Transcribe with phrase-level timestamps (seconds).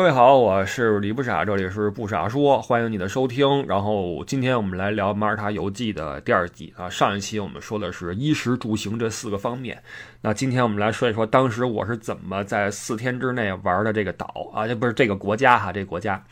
[0.00, 3.66] 各位好，我是李不傻，这里是不傻说，欢迎你的收听。
[3.66, 6.88] 然后今天我们来聊《马耳他游记》的第二季啊。
[6.88, 9.78] 上一期我们说的是衣食住行这四个方面，
[10.22, 16.24] 那今天我们来说一说当时我是怎么在四天之内玩的这个岛啊，这不是这个国家哈，这国家。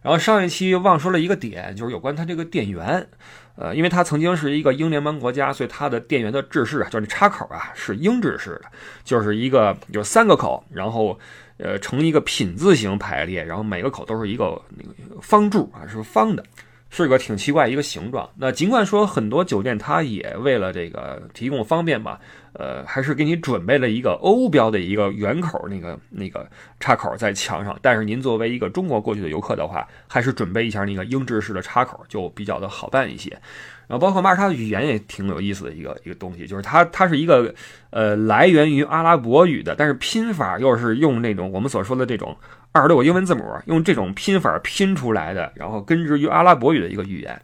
[0.00, 3.06] 然后上一期忘说了一个点，就是有关它这个电源，
[3.54, 8.70] 呃，因为它曾经是一个英联邦国家，所以它的电源的制式啊，就是插口啊是英制式的，
[9.04, 11.20] 就是一个有三个口，然后。
[11.62, 16.42] 呃，成一个品字形排列，然后每个口都是一个那个方柱啊，是方的，
[16.88, 18.28] 是个挺奇怪一个形状。
[18.34, 22.18] 那尽管说很多酒店它也为了这个提供方便吧，
[22.54, 26.48] 呃，还是给你准备了一个欧标的一个圆口那个那个
[26.80, 27.78] 插口在墙上。
[27.82, 33.38] 但是您作为一个中国过去的游客的话，还是准备一下那个英制式的插口，就比较的好办一些。
[33.90, 37.52] 然后包括马耳他的语言也挺有意思的一个一个东西，就是它它是一个
[37.90, 42.36] 呃来源于阿拉伯语的，但是拼法又是用那种我们所说的这种
[42.70, 47.42] 二十六个英文字母，用这种拼法拼出来的，然后根植于阿拉伯语的一个语言，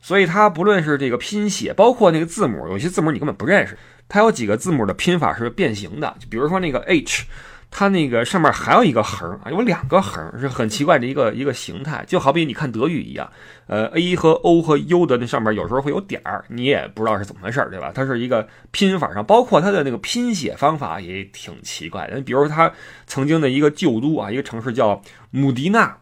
[0.00, 3.76] 所以它不论是这个拼写，包括那个字母，有些字母你根本不认识，
[4.08, 7.24] 它有几个字母的拼法是变形的，就比如说那个 H。
[7.70, 13.30] 它那个上面还有一个横啊，有两个横，是很奇怪的一个一个形态，就好比你看德语一样，
[13.66, 17.92] 呃，A 和 O 和 U 的那上面有时候会有点儿，你也不知道是怎么回事儿，对吧？
[17.94, 22.20] 它是一个拼法上，包括它的那个拼写方法也挺奇怪的。
[22.22, 22.72] 比如说它
[23.06, 25.98] 曾经的一个旧都啊，一个城市叫姆迪纳，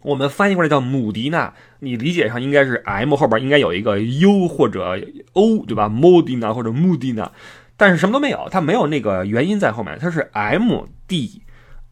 [0.00, 4.98] 我们翻译过来叫姆迪纳，你理解上应该是 M 后边应该有一个 U 或者
[5.34, 5.90] O，对吧？
[5.90, 7.30] 莫迪纳或者穆迪纳。
[7.76, 11.42] 但是什么都没有，它没有那个元音在后面，它是 M D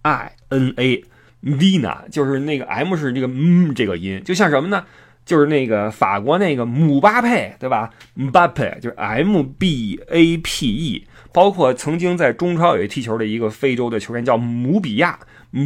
[0.03, 4.85] I N A，Dina，就是那个 M 是这个嗯这个音，就像什么呢？
[5.25, 7.91] 就是那个法国那个姆巴佩，对吧？
[8.15, 15.19] 姆巴佩就是 M B A P E，包括曾经在中超也踢球的一个非洲的球员叫姆比亚。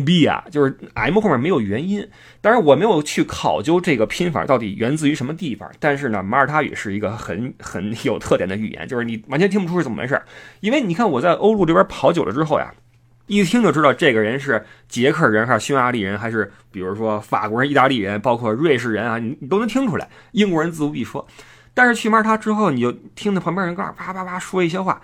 [0.05, 2.07] B 啊，就是 M 后面没有元音，
[2.43, 5.67] 当然我没有去考究这个拼法到底源自于什么地方。
[5.81, 10.21] 但是呢，马耳他语是一个很很有特点的语言，就是你完全听不出是怎么回事。
[10.61, 12.71] 因为你看我在欧陆这边跑久了之后呀，
[13.27, 20.09] 一听就知道这个人是捷克人还是匈牙利人，还是比如说法国人、意大利人，包括瑞士人啊，你你都能听出来。
[20.33, 21.27] 英国人自不必说，
[21.73, 25.01] 但是去马耳他之后，你就听那旁边人告诉啪啪啪说一些话。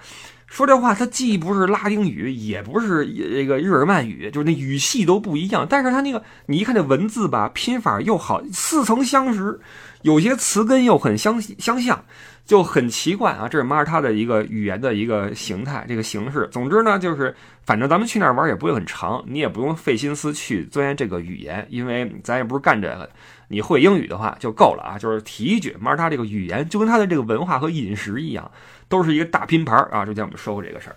[0.55, 5.67] 说这话，它既不是拉丁语，也不是这个日耳曼语，就是那语系都不一样。
[5.69, 9.59] 但是它那个，你一看这文字吧，拼法又好，似曾相识，
[10.03, 12.05] 有些词根又很相相像，
[12.47, 13.49] 就很奇怪啊。
[13.49, 16.49] 这是马耳他的一个语言的一个形态，这个形式。
[16.53, 17.35] 总之呢，就是
[17.67, 23.11] 反正咱们去那儿玩也不会很长，你也不用费心思去钻研这个语言，因为咱也不是干这个。
[23.49, 28.49] 你会英语的话就够了啊，就是提一句，马耳他这个语言就跟它的这个文化和饮食一样。
[28.89, 30.05] 都是一个大拼盘啊！
[30.05, 30.97] 之前我们说过这个事儿。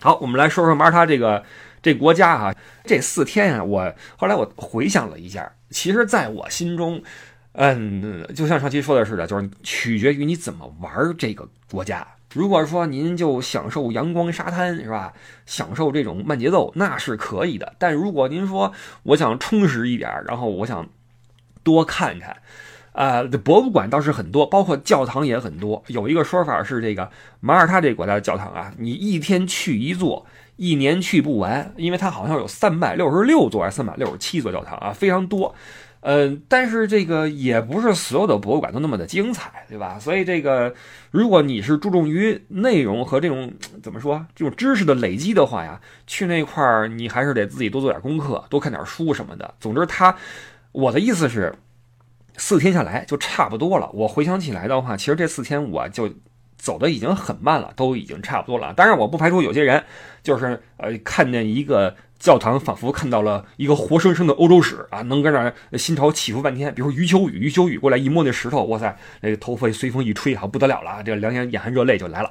[0.00, 1.44] 好，我们来说说马耳他这个
[1.82, 2.54] 这国家啊。
[2.84, 7.02] 这四天啊，我后来我回想了一下，其实在我心中，
[7.52, 12.06] 嗯，就像上期说的似的，就是取决于你怎么玩这个国家。
[12.34, 15.12] 如果说您就享受阳光沙滩是吧，
[15.46, 17.74] 享受这种慢节奏，那是可以的。
[17.78, 20.88] 但如果您说我想充实一点，然后我想
[21.62, 22.36] 多看看。
[22.98, 25.80] 啊，博物馆倒是很多，包括教堂也很多。
[25.86, 30.26] 有一个说法是，这个马耳他这个国家的教堂啊，你一天去一座，
[30.56, 35.54] 一年去不完，因为它好像有三百六十六座还是三百六十七座教堂啊，非常多。
[36.00, 39.96] 嗯，但是这个也不是所有的博物馆都那么的精彩，对吧？
[40.00, 40.74] 所以这个，
[41.12, 49.54] 如果你是注重于内容和这种怎么说，这种知识的累积的话呀，去那块儿你还是得自己多做点功课，多看点书什么的。
[49.60, 50.16] 总之，他
[50.72, 51.54] 我的意思是。
[52.38, 53.90] 四天下来就差不多了。
[53.92, 56.10] 我回想起来的话，其实这四天我就
[56.56, 58.72] 走的已经很慢了，都已经差不多了。
[58.72, 59.84] 当然，我不排除有些人
[60.22, 65.32] 就是呃看见一个教堂，仿佛看到了一个活生生的欧洲史啊，能跟
[65.70, 66.74] 那心潮起伏半天。
[66.74, 72.30] 比如余秋雨，余秋雨过来一摸那石头，哇塞，那个头发随风一吹，好不得了了，这两眼眼含热泪就来了。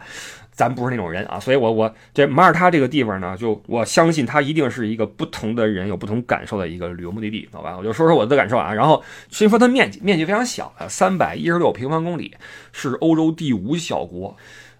[0.58, 7.78] 咱不是那种人啊，所以我我这马耳他这个地方呢，就我相信它一定是一个不同的人有不同感受的一个旅游目的地，好吧？
[7.78, 8.74] 我就说说我的感受啊。
[8.74, 12.36] 然后先说它面积，面积非常小啊，三百一十六平方公里，
[12.72, 14.36] 是欧洲第五小国。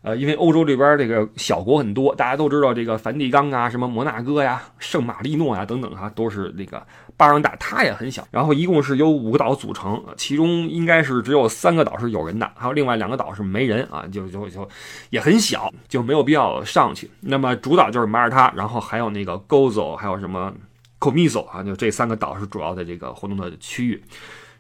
[0.08, 6.82] 呃，因为欧洲这边这个小国很多，大家都知道这个梵蒂冈啊，什么摩纳哥呀、圣马力诺呀等等哈，都是那个
[7.18, 8.26] 巴掌大，它也很小。
[8.32, 14.66] 然后一共是由五个岛组成，其中应该是只有三个岛是有人的，还有另外两个岛是没人啊，就就就
[15.10, 17.12] 也很小，就没有必要上去。
[17.20, 20.54] 那么主岛就是马耳他，然后还有那个 Gozo，还有什么
[21.02, 24.02] Comiso 啊，就这三个岛是主要的这个活动的区域。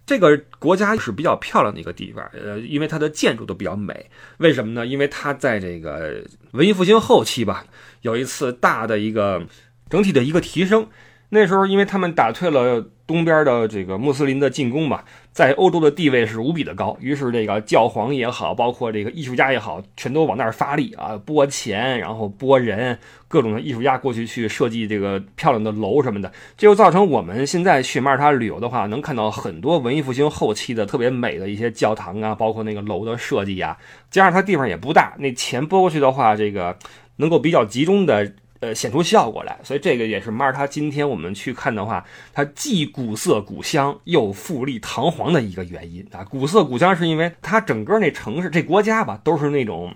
[0.07, 4.09] 这个国家是比较漂亮的一个地方，呃，因为它的建筑都比较美。
[4.37, 4.87] 为什么呢？
[4.87, 7.65] 因为它在这个文艺复兴后期吧，
[8.03, 9.45] 有一次大的一个
[9.89, 10.87] 整体的一个提升。
[11.29, 15.03] 那时候，因为他们打退了东边的这个穆斯林的进攻吧，
[15.37, 16.97] 在欧洲的地位是无比的高。
[16.99, 22.97] 于是，这个教皇也好，包括这个艺术家也好，全都往那儿发力啊，拨钱，然后拨人，
[23.27, 26.31] 各种的艺术家过去去设计这个漂亮的楼什么的。
[26.57, 33.77] 这就造成我们现在去马耳他旅游的话，能看到很多文艺复兴后期的特别美的一些教堂啊，包括那个楼的设计啊。
[34.09, 36.75] 加上它地方也不大，那钱拨过去的话，这个
[37.17, 38.33] 能够比较集中的。
[38.59, 46.23] 呃，显出效果来，所以这个也是马耳他今天我们去看的话，它既古色古香又富丽堂皇的一个原因啊。
[46.23, 49.93] 古色古香是因为它整个那城市、这国家吧，都是那种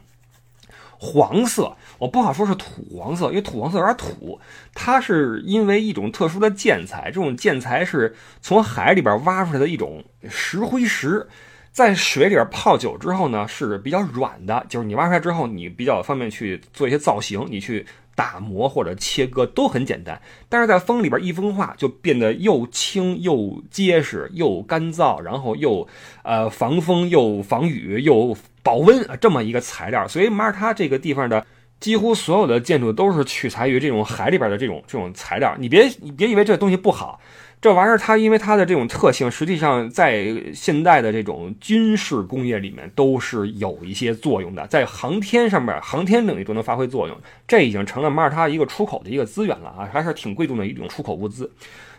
[0.99, 4.39] 黄色，我不好说是土黄色，因为土黄色有点土。
[4.75, 11.27] 它是因为一种特殊的建材，这种建材是从海里边挖出来的一种石灰石，
[11.71, 17.85] 在水里边泡久之后呢，是比较软的，就是你挖出来之后，你比较方便去做一些造型，你去。
[18.13, 25.87] 打磨或者切割都很简单，但是在风里边一风化就变得又轻又结实又干燥，然后又
[26.21, 31.43] 呃防风又防雨又保温啊这么一个材料，所以马耳他这个地方的
[31.79, 35.55] 几乎所有的建筑都是取材于这种海里边的这种这种材料。
[35.57, 37.19] 你别你别以为这东西不好。
[37.61, 47.15] 这玩意儿它因为它的这种特性，实际上在现代的这种军事工业里面都是有一些作用的，在航天上面、航天领域都能发挥作用。
[47.47, 51.51] 这已经成了马耳他一个出口的一个资源了啊，还是挺贵重的一种出口物资。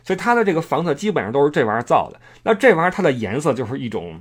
[0.02, 2.20] 所以它的这个房子基本上都是这玩意儿造的。
[2.42, 4.20] 那这玩意儿它的颜色就是一种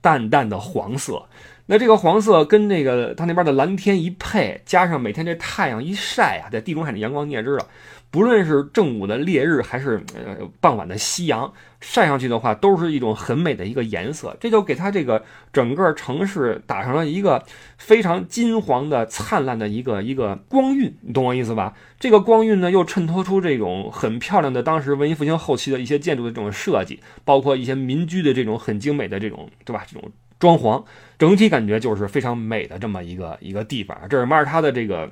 [0.00, 1.26] 淡淡的黄色。
[1.68, 7.66] 那这个黄色跟那个它那边的蓝天一配，加上每天这太阳一晒啊，在地中海的阳光你也知道。
[8.10, 14.34] 不论是正午的烈日，还是呃傍晚的夕阳，晒上去的话，都是一种很美的一个颜色。
[14.40, 15.22] 这就给它这个
[15.52, 17.44] 整个城市打上了一个
[17.76, 21.74] 非常金黄的、灿烂的一个一个光晕，你懂我意思吧？
[22.00, 29.84] 这个光晕呢，又衬托出这种很漂亮的当时文艺复兴后期的一些建筑的这种设计，包括一些民居的这种很精美的这种，对吧？
[29.86, 30.82] 这种装潢，
[31.18, 33.98] 整体感觉就是非常美的这么一个一个地方。
[34.08, 35.10] 这是马耳他的这个。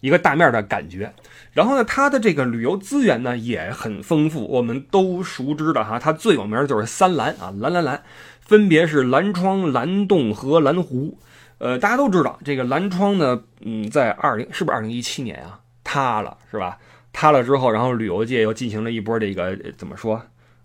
[0.00, 1.10] 一个大面的感觉，
[1.54, 8.02] 然后呢，它的这个旅游资源呢也很丰富，我们都熟知的哈，它最有名的就是三蓝啊，蓝蓝蓝，
[8.40, 11.16] 分别是蓝窗、蓝洞和蓝湖。
[11.58, 16.76] 呃，大家都知道这个蓝窗呢，嗯，在二零是不是二零一七年啊塌了是吧？
[17.12, 20.20] 塌了之后，然后旅游界又进行了一波这个怎么说？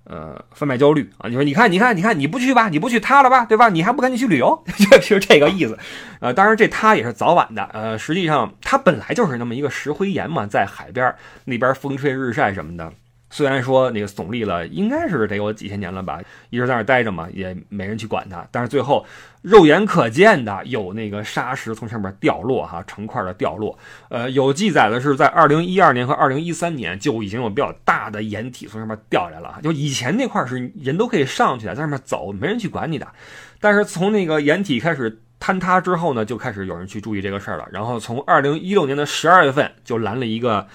[0.10, 1.30] 呃，贩卖焦虑啊！
[1.30, 3.70] 你说，你看，你看，你看，你不去吧，你不去塌了吧，对吧？
[3.70, 5.78] 你还不赶紧去旅游， 就是这个意思。
[6.20, 7.64] 呃，当然这塌也是早晚的。
[7.72, 11.14] 呃，实际上它本来就是那么一个石灰岩嘛，在海边
[11.46, 12.92] 那边风吹日晒什么的。
[13.30, 18.46] 虽然说那个耸立了，应该是得有几千年了吧，一直在那待着嘛，也没人去管它。
[18.52, 19.06] 但是最后
[19.44, 23.78] 肉眼可见的有那个沙石从上面掉落，哈，成块的掉落。
[24.10, 29.60] 呃，有记载的是在二零一二年和二零一三年就已经有比较大的岩体从上面掉下来了。
[29.62, 33.08] 就以前那块是人都可以上去的，在上面走，没人去管你的。
[33.60, 37.68] 但是从那个岩体开始坍塌之后呢，就开始有人去注意这个事儿了。
[37.72, 40.68] 然后从二零一六年的十二月份就拦了一个。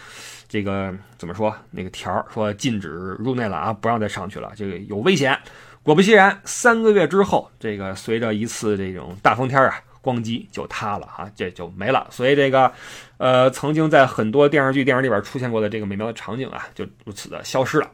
[0.54, 1.52] 这个怎么说？
[1.72, 5.36] 那个条儿说禁止入内了啊，不让再上去了，这个有危险。
[5.82, 12.06] 果不其然，三个月之后，这个随着一次这种大风天啊，咣叽就塌了啊，这就没了。
[12.08, 12.70] 所以这个，
[13.16, 17.90] 呃，曾经在很多电视剧、电影里边出现过的这个美妙的场景啊，就如此的消失了。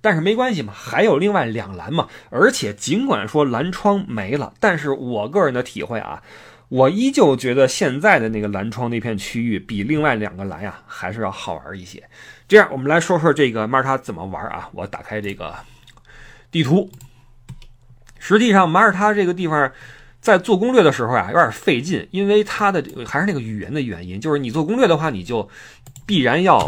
[0.00, 2.08] 但是没关系嘛，还有另外两栏嘛。
[2.30, 6.22] 而且尽管说蓝窗没了，但是我个人的体会啊。
[6.68, 12.02] 我依旧觉得现在的那个蓝窗那片区域比另外两个蓝呀还是要好玩一些。
[12.46, 14.68] 这样，我们来说说这个马耳他怎么玩啊？
[14.72, 15.54] 我打开这个
[16.50, 16.90] 地图。
[18.18, 19.72] 实际上，马耳他这个地方
[20.20, 25.48] 在做攻略的时候啊，有点费劲，因为它的还是那个语言的原因，就是你做攻略的话，你就
[26.04, 26.58] 必然要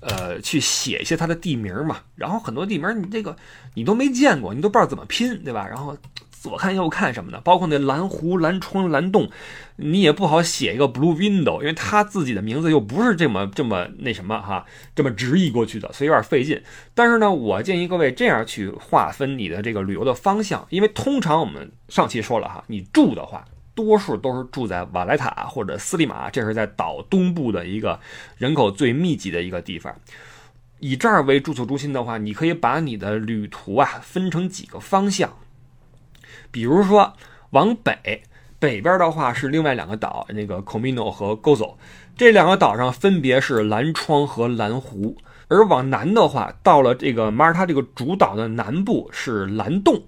[0.00, 1.98] 呃去写一些它的地名嘛。
[2.16, 3.36] 然后很多地名你这个
[3.74, 5.64] 你都没见过，你都不知道怎么拼，对吧？
[5.68, 5.96] 然后。
[6.44, 9.30] 左看右看什么的，包括那蓝湖、蓝窗、蓝洞，
[9.76, 16.62] 你也不好写一个 blue window，因为他自己的名字又不是这么这么那什么哈，这么直译过去的，所以有点费劲。
[16.92, 23.42] 但是呢，我建议各位这样去划分你的这个旅游的方向，因为通常我们上期说了哈，你住的话，
[23.74, 27.98] 多数都是住在瓦莱塔或者斯利马，这是在岛东部的一个
[28.36, 29.96] 人口最密集的一个地方。
[30.80, 35.38] 以这儿为住宿中心的话，你可以把你的旅途啊分成几个方向。
[36.54, 37.12] 比如说
[37.50, 38.22] 往北，
[38.60, 41.74] 北边的话是另外两个岛，那个 Comino 和 Gozo，
[42.16, 45.16] 这两个岛上分别是蓝窗和蓝湖。
[45.48, 50.00] 而往南的话，到了这个马耳他这个主岛的南部是蓝洞，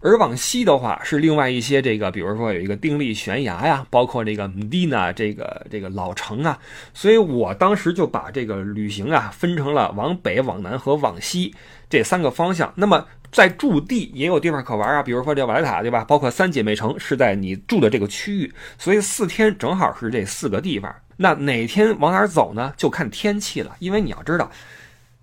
[0.00, 6.58] 而往西的话是另外一些这个，比如说有一个定力悬崖呀，包括这个 Medina 这个这个老城啊，
[6.92, 11.54] 所以我当时就把这个旅行啊分成了往北、往南和往西
[11.88, 12.72] 这三个方向。
[12.76, 16.04] 那么在驻地也有地方可玩啊，比如说这瓦莱塔对吧？
[16.04, 20.94] 包括三姐妹城是在你住的这个区域，所以四天正好是这四个地方。
[21.16, 22.72] 那哪天往哪儿走呢？
[22.76, 24.50] 就看天气了，因为你要知道。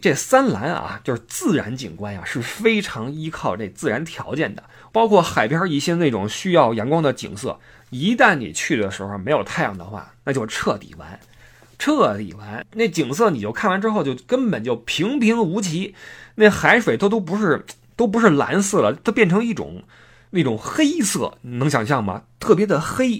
[0.01, 4.61] 这三蓝啊，就是自然景观呀，是非常依靠这自然条件的。
[4.91, 7.57] 包括海边一些那种需要阳光的景色，
[7.89, 11.17] 一旦你去的时候没有太阳的话，那就彻底完，
[11.79, 12.65] 彻底完。
[12.73, 15.95] 那景色你就看完之后就根本就平平无奇，
[16.35, 17.65] 那海水它都不是
[17.95, 19.83] 都不是蓝色了，它变成一种
[20.31, 22.23] 那种黑色，你能想象吗？
[22.39, 23.19] 特别的黑，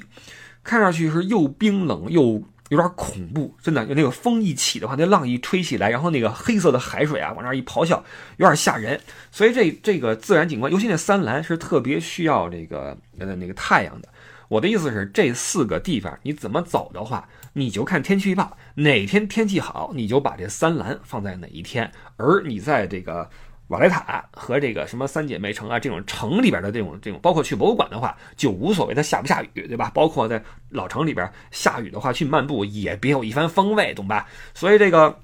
[0.63, 2.43] 看上去是又冰冷又。
[2.69, 8.03] 有点恐怖，真的，有那个风一起的话，那浪一吹起来，然后那个黑色的海水啊往那一咆哮，
[8.37, 8.99] 有点吓人。
[9.31, 14.09] 所以这这个自然景观，尤其那三蓝是特别需要这个呃那个太阳的。
[14.47, 23.29] 我的意思是，这四个地方你怎么走的话，你就看天气预报，哪天天气好，你就把这三蓝放在哪一天，而你在这个。
[23.73, 29.89] 瓦莱塔和这个什么三姐妹城啊，这种城里边的这种这种，包括去博物馆的话，就无所谓它下不下雨，对吧？
[29.95, 30.39] 包括在
[30.69, 34.27] 老城里边下雨的话，去漫步也别有一番风味，懂吧？
[34.53, 35.19] 所以这个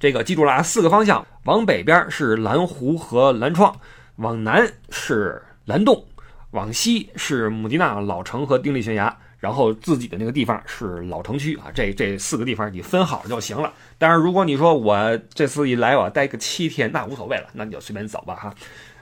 [0.00, 3.78] 这个记住了啊，四个方向，往北边是蓝湖和蓝窗，
[4.16, 6.06] 往南是蓝洞，
[6.52, 9.14] 往西是姆迪纳老城和丁力悬崖。
[9.44, 13.70] 然后自己的那个地方是老城区啊，这这四个地方你分好就行了。
[13.98, 18.54] 但是如果你说我这次一来我待个七天，那无所谓了，那你就随便走吧哈。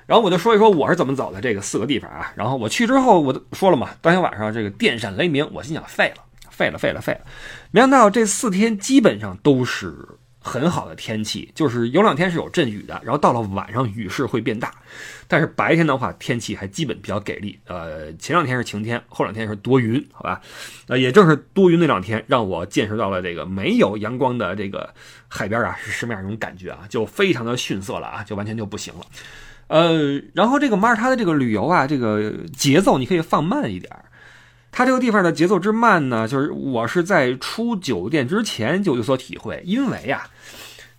[0.05, 2.33] 然后我就说一说我是怎么走的这个四个地方啊。
[2.35, 7.21] 然后我去之后，我都说了嘛，当天晚上这个电闪雷鸣，我心想废了，废了，废了，废了。
[7.71, 9.95] 没想到这四天基本上都是。
[10.43, 14.73] 很好的天气，就是有两天是有阵雨的，然后到了晚上雨势会变大，
[15.29, 17.59] 但是白天的话天气还基本比较给力。
[17.67, 20.41] 呃，前两天是晴天，后两天是多云，好吧？
[20.89, 24.93] 呃，也正是多云那两天，让我见识到了这个没有阳光的这个
[25.29, 29.07] 海边啊是什么样一种感觉啊，就非常的逊色了啊，就完全就不行了。
[29.69, 33.91] 呃，然后这个马耳他的这个旅游啊，这个节奏你可以放慢一点。
[34.75, 40.27] 它这个地方的节奏之慢呢，就是我是在出酒店之前就有所体会，因为呀，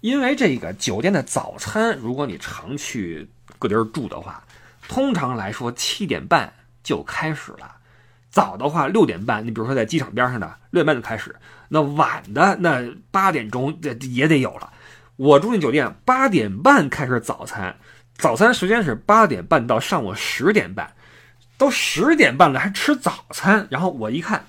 [0.01, 3.27] 因为这个酒店的早餐，如果你常去
[3.57, 4.43] 各地儿住的话，
[4.87, 6.53] 通常来说七点半
[6.83, 7.75] 就开始了，
[8.29, 11.35] 早的话六点半，你比如说在机场边上的六点半就开始，
[11.67, 14.71] 那晚的那八点钟这也得有了。
[15.15, 17.75] 我住进酒店八点半开始早餐，
[18.17, 20.93] 早餐时间是八点半到上午十点半。
[21.63, 23.65] 都十点半了，还吃早餐。
[23.69, 24.43] 然后我一看，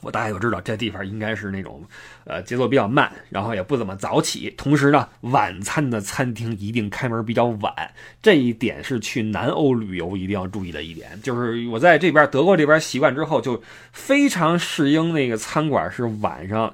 [0.00, 1.82] 我大概就知道这地方应该是那种，
[2.22, 4.48] 呃，节奏比较慢，然后也不怎么早起。
[4.56, 7.74] 同时呢，晚餐的餐厅一定开门比较晚。
[8.22, 11.20] 这一点是去南欧旅游一定要注意的一点。
[11.20, 13.60] 就是我在这边德国这边习惯之后，就
[13.90, 16.72] 非常适应那个餐馆是晚上。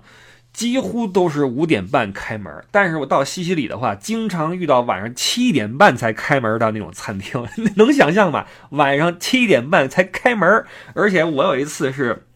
[0.53, 7.43] 几乎都是五点半开门，但是我到西西里的话，经常遇到晚上七点半才开门的那种餐厅，
[7.77, 8.45] 能想象吗？
[8.71, 12.27] 晚上七点半才开门，而且我有一次是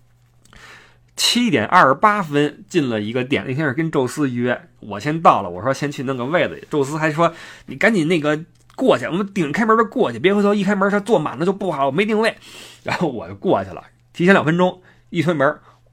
[1.14, 7.34] 七点二十八分进了一个店，那天是跟宙斯约，我先到了，我说先去弄个位子，宙斯还说
[7.66, 8.40] 你赶紧那个
[8.74, 12.34] 过去，我们顶开门的过去，别回头一开门他坐满了就不好，没定位，
[12.82, 14.80] 然后我就过去了，提前两分钟
[15.10, 15.46] 一推门，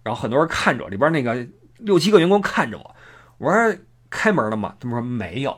[0.04, 1.46] 然后很多人看着里边那个。
[1.84, 2.96] 六七个员工看着我，
[3.38, 3.78] 我说
[4.10, 4.76] 开门了吗？
[4.80, 5.58] 他们说没有。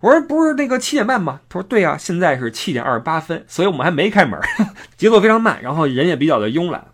[0.00, 1.40] 我说不是那个七点半吗？
[1.48, 4.38] 他说对呀，现在是七点二十八分，所以我们还没开门，
[4.98, 6.84] 节奏非常慢，然后人也比较的慵懒，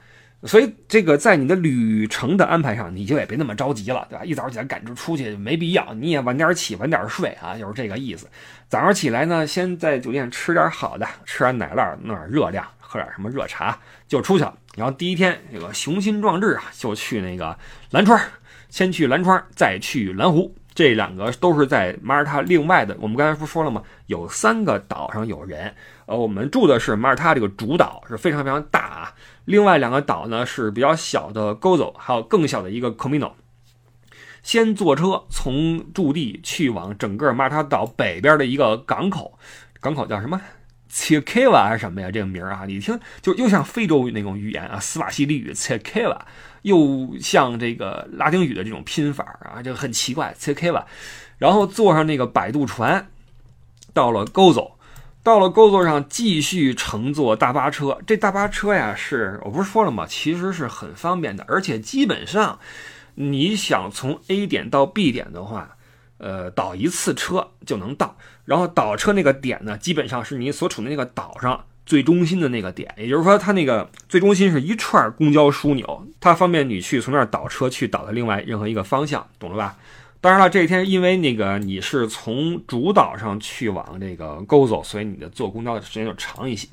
[0.45, 4.25] 所以这个在你的旅程的安排上，你就也别那么着急了，对吧？
[4.25, 8.29] 一早起来赶着出去没必要，你也晚点起，晚点睡啊，就是这个意思。
[8.69, 14.55] 早上起来呢，先在酒店吃点好的，吃点奶酪，弄点热量，喝点什么热茶，就出去了。
[14.77, 17.59] 然后第一天这个雄心壮志啊，就去那个
[17.91, 18.21] 蓝川。
[18.71, 22.97] 先去蓝川，再去蓝湖，这两个都是在马耳他另外的。
[23.01, 23.83] 我们刚才不说了吗？
[24.07, 25.75] 有三个岛上有人。
[26.07, 29.15] 呃，我们住的是马耳他这个主岛，是非常非常大啊。
[29.45, 33.33] 另外两个岛呢是比较小的 Gozo，还有更小的一个 Comino。
[34.43, 39.39] 先坐车从驻地去往整个马耳他岛北边的一个港口，
[39.81, 40.41] 港口叫什么？
[40.93, 42.11] 切克瓦还是什么呀？
[42.11, 46.27] 这个名儿啊，你听就又像非洲那种语言啊，斯瓦西里语切克瓦，
[46.63, 50.35] 又像这个拉丁语的这种拼法啊，就很奇怪。
[50.37, 50.85] 切克瓦，
[51.39, 53.09] 然后坐上那个摆渡船，
[53.95, 54.77] 到了沟走，
[55.23, 57.99] 到了沟走上继续乘坐大巴车。
[58.05, 60.05] 这大巴车呀，是我不是说了吗？
[60.09, 62.59] 其实是很方便的，而且基本上
[63.15, 65.77] 你想从 A 点到 B 点的话。
[66.21, 79.77] 呃，倒一次车就能到，然后倒车那个点呢，基本上是你所处的那个岛上最中心的那个点，也就是说，它那个最中心是一串公交枢纽，它方便你去从那儿倒车去倒到另外任何一个方向，懂了吧？
[80.21, 86.69] 当然了，这一天因为那个你是从主岛上去往这个 Gozo，所以你的坐公交的时间就长一些。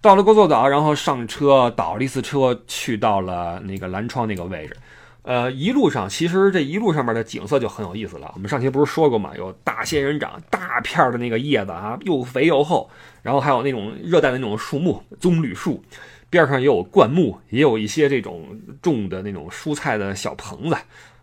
[0.00, 4.76] 到了 go 坐岛，然后上车倒了一次车，去到了那个蓝窗那个位置。
[5.28, 8.30] 呃，一路上其实这一路上面的景色就很有意思了。
[8.34, 12.88] 我们上期不是说过嘛，有大仙人掌，大片的那个叶子啊，又肥又厚，
[13.20, 15.84] 然后还有那种热带的那种树木，棕榈树，
[16.30, 20.76] 边上也有灌木，也有一些这种种的那种蔬菜的小棚子。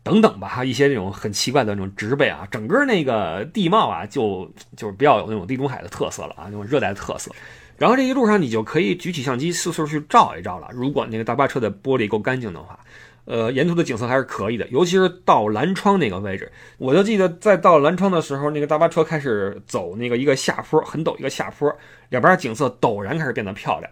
[0.04, 4.48] 等等吧，哈，一些那种很奇怪的那种植被啊，整个那个地貌啊，就
[4.78, 7.32] 就是比较有那种地中海的特色了啊，那种热带的特色。
[7.76, 10.70] 然后这一路上你就可以举起相机四处去照一照了。
[10.72, 12.80] 如果那个大巴车的玻璃够干净的话，
[13.26, 21.76] 呃，沿途的景色还是可以的，尤其是到蓝窗那个位置，我就记得在到蓝窗的时候，那个大巴车开始走那个一个下坡，很陡一个下坡，
[22.10, 23.92] 两边景色陡然开始变得漂亮。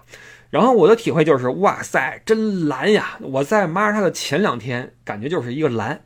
[0.49, 3.17] 然后我的体会就是，哇塞，真蓝呀！
[3.21, 5.99] 我在马耳他的前两天，感觉就是一个蓝，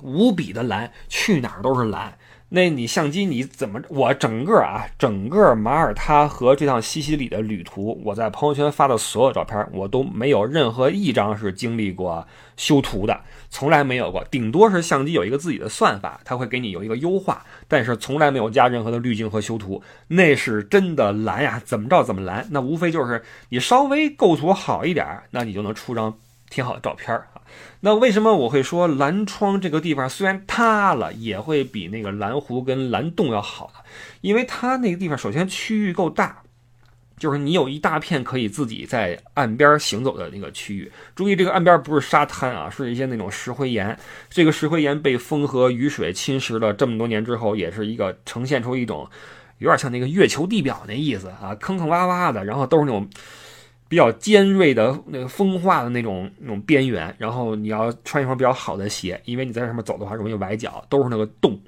[0.00, 2.17] 无比的蓝，去哪儿都是蓝。
[2.50, 3.78] 那你相机你怎么？
[3.90, 12.26] 我整个啊，整个马耳他和这趟西西里的旅途，我在朋友圈发的所有照片，我都没有任何一张是经历过
[12.56, 14.24] 修图的，从来没有过。
[14.30, 19.82] 顶多是相机有一个自己的算法，它会给你有一个优化，但是从来没有加任何的滤镜和修图。
[20.06, 22.46] 那是真的蓝呀，怎么着怎么蓝？
[22.50, 26.16] 那无非就是你稍微构图好一点，那你就能出张
[26.48, 27.37] 挺好的照片啊。
[27.80, 33.80] 那为什么我会说蓝窗这个地方虽然塌了，也会比那个蓝湖跟蓝洞要好呢？
[34.20, 36.42] 因为它那个地方首先区域够大，
[37.18, 40.90] 就是你有一大片可以自己在岸边行走的那个区域。
[41.14, 43.96] 注意，这个岸边不是沙滩啊，是一些那种石灰岩。
[44.28, 49.08] 这个石灰岩被风和雨水侵蚀了这么多年之后，也是一个呈现出一种
[49.58, 53.08] 有点像那个月球地表那意思啊，坑坑洼洼的，然后都是那种。
[53.88, 61.58] 比较尖锐的那个风化的那种那种边缘，然后你要穿一双比较好的鞋，因为你在上面走的话容易崴脚，都是那个洞，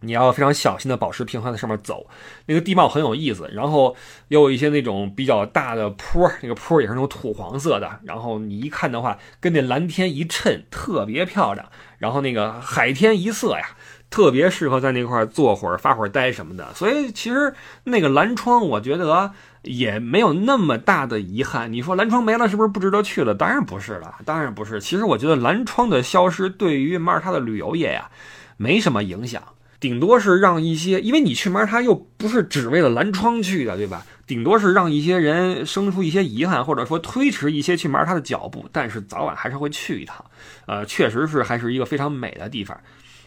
[0.00, 2.06] 你要非常小心的保持平衡在上面走。
[2.44, 3.96] 那个地貌很有意思，然后
[4.28, 11.66] 也有一些那种比较大的坡，那个坡也是那种土黄色的，然后你一看的话，跟那蓝天一衬，特别漂亮。
[11.96, 13.76] 然后那个海天一色呀，
[14.10, 16.74] 特别适合在那块坐会儿发会儿呆什么的。
[16.74, 19.32] 所以其实那个蓝窗，我觉得。
[19.62, 21.72] 也没有那么大的遗憾。
[21.72, 23.34] 你说蓝窗没了，是不是不值得去了？
[23.34, 24.80] 当然不是了，当然不是。
[24.80, 28.10] 其实我觉得蓝窗的消失对于马耳他的旅游业呀，
[28.56, 29.42] 没什么影响，
[29.78, 34.04] 顶多是让一些，因为你去马耳他又不是只为了蓝窗去的，对吧？
[34.26, 40.24] 顶多是让一些人生出一些遗憾，或者说推迟一些去马耳他的脚步，但是早晚还是会去一趟。
[40.66, 42.78] 呃，确实是还是一个非常美的地方。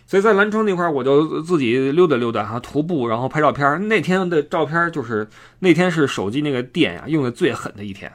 [0.05, 3.87] 所以在蓝窗那块，我就自己溜达溜达哈，徒步，然后拍照片。
[3.87, 5.27] 那天的照片就是
[5.59, 8.11] 那天是手机那个电呀用的最狠的一天，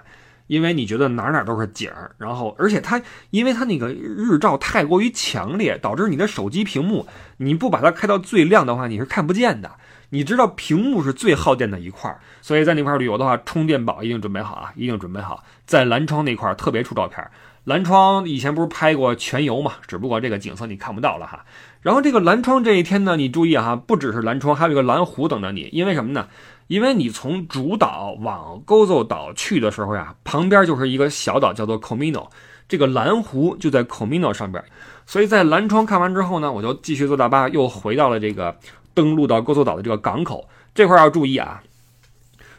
[0.46, 7.06] 因为你觉得哪哪都是景儿，然后而且它因为它那个日照太过于强烈，导致你的手机屏幕
[7.38, 9.70] 你不把它开到最亮的话，你是看不见的。
[10.10, 15.44] 你知道屏幕是最耗电的一块儿，所以在那块旅游的话，充电宝一定准备好啊，一定准备好。
[15.66, 17.22] 在蓝窗那块儿特别出照片。
[17.68, 21.44] 蓝窗以前不是拍过全游嘛，只不过这个景色你看不到了哈。
[21.82, 25.68] 然后这个蓝窗这一天呢，你注意哈，不只是蓝窗，还有一个蓝湖等着你。
[25.70, 26.26] 因为什么呢？
[26.68, 32.28] 因为你从主岛往 Gozo 岛去的时候呀，旁边就是一个小岛叫做 Comino，
[32.66, 34.64] 这个蓝湖就在 Comino 上边。
[35.04, 38.56] 所以在蓝窗看完之后呢，我就继续坐大巴又回到了这个
[38.94, 40.48] 登陆到 Gozo 岛的这个港口。
[40.74, 41.62] 这块要注意啊，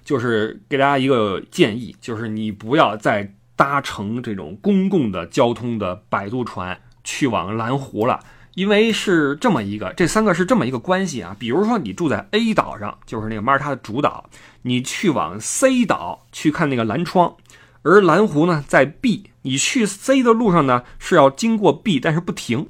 [0.05, 3.33] 就是给大家一个建议，就是你不要再。
[3.59, 8.21] 搭乘这种公共的交通的摆渡船去往蓝湖了，
[8.55, 11.35] 因为是这么一个，这三个是这么一个关系啊。
[11.37, 14.29] 比如说你住在 A 岛上，就是那个马耳他的主岛，
[14.61, 17.35] 你去往 C 岛去看那个蓝窗，
[17.81, 22.65] 而蓝湖呢在 B，你去 C 的路上呢是要经过 B，但是不停，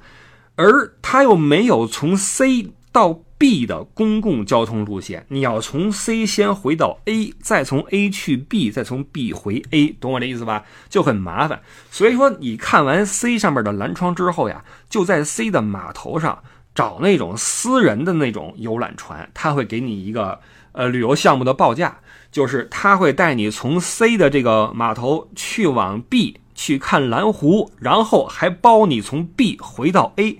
[0.55, 3.19] 而它又没有从 C 到。
[3.39, 10.65] B 的公共交通路线，你要从 C 先回到 A，再从 A 去 B，再从 B 回 A，懂我这意思吧？
[10.89, 11.61] 就很麻烦。
[11.89, 16.43] 所以说，你看完 C 上面的蓝窗之后呀，就在 C 的码头上
[16.75, 20.41] 找那种私人的那种游览船，他会给你一个
[20.73, 21.99] 呃旅游项目的报价，
[22.31, 30.37] 就是他会带你从 C 的这个码头去往 B 去看蓝湖，然后还包你从 B 回到 A。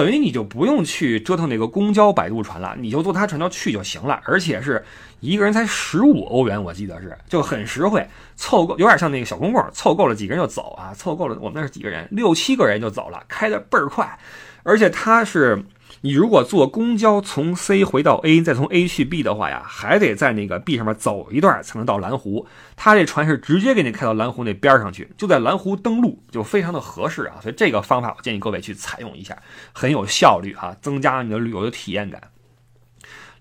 [0.00, 4.82] 等于你就不用去折腾那个公交摆渡船了，你就坐他船就去就行了，而且是
[5.20, 14.18] 一个人才十五欧元，我记得是就很实惠，凑够有点像那个小公共，凑够了几个人就走啊，凑够了我们那是几个人，六七个人就走了，开的倍儿快，
[14.62, 15.62] 而且他是
[16.02, 22.46] 你如果坐公交从 C 回到 A，再从 A 去 B 的话呀，还得在那个 B 上面走一段才能到蓝湖。
[22.74, 27.36] 他这船是直接给你开到蓝湖那边上去，就在蓝湖登陆，就非常的合适啊。
[27.42, 29.36] 所以这个方法我建议各位去采用一下，
[29.74, 32.22] 很有效率啊，增加你的旅游的体验感。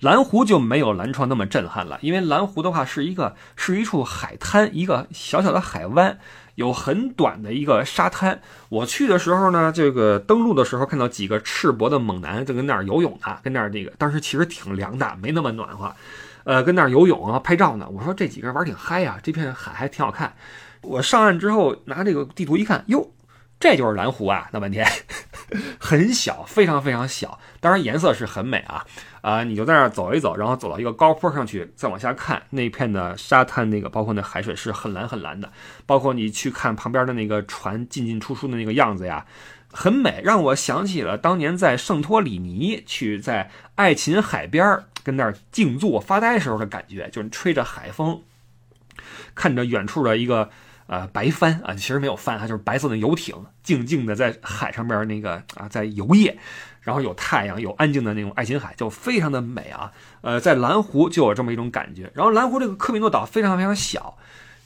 [0.02, 6.20] 蓝湖就没有蓝窗那么震撼了，因为蓝湖的话是一个是一处海滩，一个小小的海湾。
[6.60, 15.96] 有很短的一个沙滩，我去的时候呢，这个登陆的时候看到几个赤膊的猛男就跟那儿游泳呢，跟那儿这个当时其实挺凉的，没那么暖和，
[16.44, 17.88] 呃，跟那儿游泳啊拍照呢。
[17.90, 20.34] 我说这几个人玩挺嗨呀，这片海还挺好看。
[20.82, 23.10] 我上岸之后拿这个地图一看，哟。
[23.58, 24.86] 这就是蓝湖啊，闹半天，
[25.80, 28.86] 很小，非常非常小，当然颜色是很美啊
[29.22, 29.44] 啊！
[29.44, 35.52] 你就在那儿走一走，然后走到一个高坡上去，再往下看那片的沙滩，那个包括那海水是很蓝很蓝的，
[35.86, 39.26] 包括你去看旁边的那个船进进出出的那个样子呀，
[39.72, 48.22] 很美，让我想起了当年在圣托里尼去在爱琴海边跟那儿静坐发呆时候的感觉，就是吹着海风，
[49.36, 50.50] 看着远处的一个。
[50.90, 56.36] 呃，白帆啊，其实没有帆，啊就是白色的游艇，静静的在海上边儿那个啊，在游曳，
[56.82, 59.92] 然后有太阳，有安静的那种爱琴海，就非常的美啊。
[60.22, 62.12] 呃，在蓝湖就有这么一种感觉。
[62.16, 64.18] 然后蓝湖这个科米诺岛非常非常小，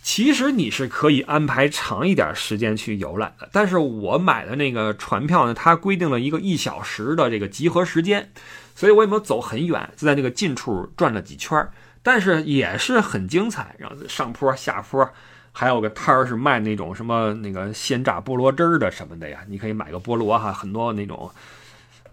[0.01, 3.49] 其实你是可以安排长一点时间去游览的。
[3.51, 8.31] 但是我买的那个船票呢，它规定了一个一小时的这个集合时间，
[8.73, 15.11] 所以我也没有走很远，就在那个近处转了几圈儿，但是也是很精彩，然后上坡下坡。
[15.55, 21.29] 还有个摊儿是卖那种什么那个鲜榨菠萝汁儿的什么的呀，你可以买个菠萝哈，很多那种，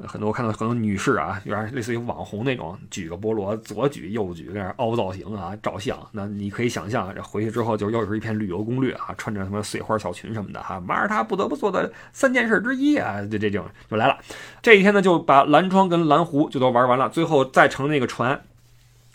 [0.06, 5.98] 很多我看到很多女士啊，有点类似于网红那种，举个菠萝左举右举，在那凹造型啊，照相。
[6.12, 14.18] 那你可以想象，这回去之后就又是一篇旅游攻略啊，穿着什么碎花小裙什么的哈，马耳他不得不做的三件事之一啊，这这种就来了。
[14.60, 18.42] 这一天呢，就把蓝窗跟蓝湖就都玩完了，最后再乘那个船。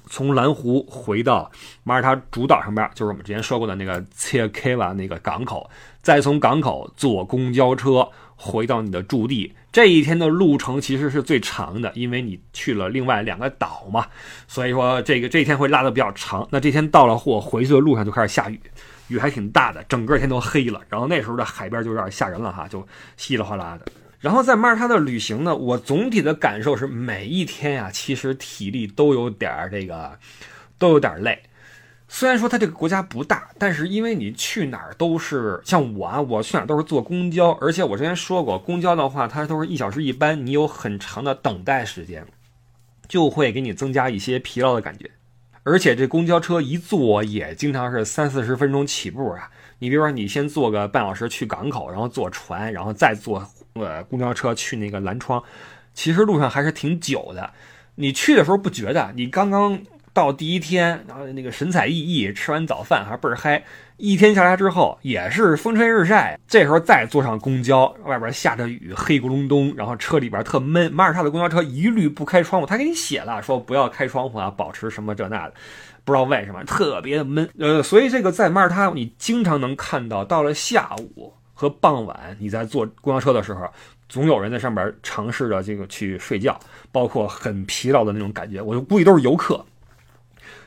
[0.09, 1.51] 从蓝湖回到
[1.83, 5.69] 马耳他主岛上边，就是我们之前说过的那个切凯瓦那个港口，
[6.01, 9.53] 再从港口坐公交车回到你的驻地。
[9.71, 14.05] 这一天的路程其实是最长的，因为你去了另外两个岛嘛，
[14.47, 16.47] 所以说这个这一天会拉的比较长。
[16.49, 18.59] 那这天到了货回去的路上就开始下雨，
[19.09, 20.79] 雨还挺大的，整个天都黑了。
[20.87, 22.87] 然后那时候的海边就有点吓人了哈，就
[23.17, 23.91] 稀里哗啦的。
[24.25, 30.17] 然后在马耳他的旅行呢，我总体的感受是每一天呀，其实体力都有点儿这个，
[30.79, 31.43] 都有点累。
[32.07, 42.25] 虽然说它这个国家不大，但是因为你去哪儿都是像我啊，我去哪儿都是坐公交，而且我之前说过，公交的话它都是一小时一班，你有很长的等待时间，
[43.07, 45.07] 就会给你增加一些疲劳的感觉。
[45.61, 49.51] 而且这公交车一坐也经常是三四十分钟起步啊。
[49.77, 55.41] 你比如说，你先坐个半小时去港口，然后坐船，然后再坐呃公交车去那个蓝窗，
[55.93, 57.51] 其实路上还是挺久的。
[57.95, 59.11] 你去的时候不觉得？
[59.15, 59.77] 你刚刚
[60.13, 63.61] 到第一天，然后那个神采奕奕，吃完早饭还倍儿嗨。
[63.97, 66.39] 一天下来之后，也是风吹日晒。
[66.47, 70.91] 这时候再坐上公交，外边下着雨，黑咕隆咚，然后车里边特闷。
[70.93, 75.53] 马耳他的公交车一律不开窗户，他给你写了，说不要开窗户啊，保持什么这那的。
[76.05, 83.67] 不知道为什么特别的闷，呃，所以这个在马耳他，你经常能看到，到了下午和傍晚，你在坐公交车的时候，
[84.07, 86.59] 总有人在上边尝试着这个去睡觉，
[86.91, 89.65] 包括很疲劳的那种感觉，我就估计都是游客。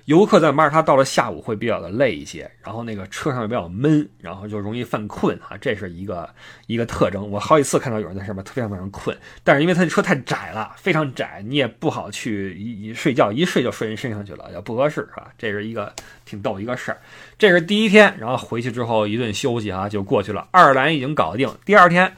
[0.09, 6.27] 游客在马耳他到了下午会比较的累一些，然后那个车上也比较闷，然后就容易犯困啊，这是一个
[6.67, 7.31] 一个特征。
[7.31, 15.29] 我好几次看到有人在上面特别非常困，但是因为他的车太窄了，非常窄，你也不好去一一睡觉，一睡就睡人身上去了，也不合适，是吧？
[15.37, 15.93] 这是一个
[16.25, 16.97] 挺逗一个事儿。
[17.37, 20.49] 这是第一天，然后回去之后一顿休息啊，就过去了。
[20.53, 22.11] 爱尔兰已经搞定，第二天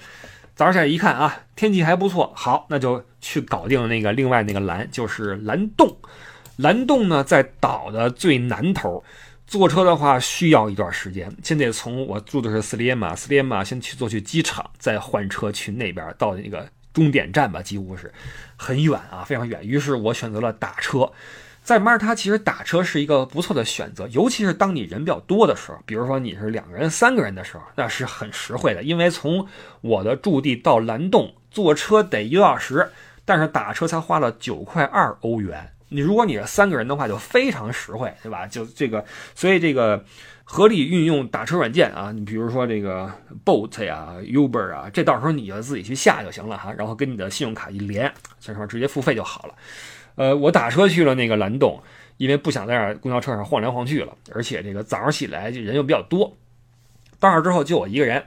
[0.55, 5.97] 早上起来一看啊，天气还不错，好，那就去搞定那个另外那个蓝，就是蓝洞。
[6.61, 9.03] 蓝洞呢，在岛的最南头，
[9.47, 18.13] 坐车的话需要一段时间，先得从我住的是斯里耶马，斯里耶马先去坐去机场，再换车去那边到那个终点站吧，几乎是
[18.57, 19.67] 很远啊，非常远。
[19.67, 21.11] 于是我选择了打车，
[21.63, 29.47] 在马耳他其实打车是一个不错的选择，尤其是当你人比较多的时候，比如说你是两个人、三个人的时候，那是很实惠的，因为从
[29.81, 32.91] 我的驻地到蓝洞坐车得一个小时，
[33.25, 35.73] 但是打车才花了九块二欧元。
[35.91, 38.47] 你如果你是三个人的话，就非常实惠，对吧？
[38.47, 40.05] 就这个，所以这个
[40.45, 43.13] 合理运用打车软件啊，你比如说这个
[43.45, 49.55] Boat 呀、Uber 啊，这到时候你就自己去下就行了哈，然后跟你的信用卡一连，所以说直接付费就好了。
[50.15, 51.83] 呃，我打车去了那个蓝洞，
[52.17, 56.37] 因为不想在这公交车上晃来晃去了，而且这个早上起来就人又比较多，
[57.19, 58.25] 到那之后就我一个人。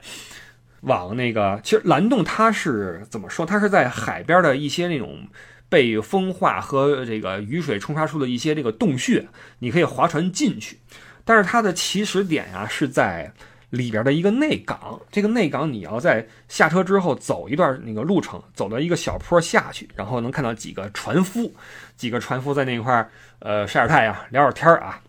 [0.82, 3.46] 往那个，其实蓝洞它是怎么说？
[3.46, 5.26] 它是在海边的一些那种
[5.68, 9.26] 被风化和这个雨水冲刷出的一些这个洞穴，
[9.58, 10.78] 你可以划船进去。
[11.24, 13.32] 但是它的起始点呀是在
[13.70, 21.52] 里边的一个内港，这个内港你要在下车之后走一段那个路程，走到一个小坡下去，然后能看到几个船夫，
[21.96, 25.00] 几个船夫在那块呃晒着太阳聊会儿天啊。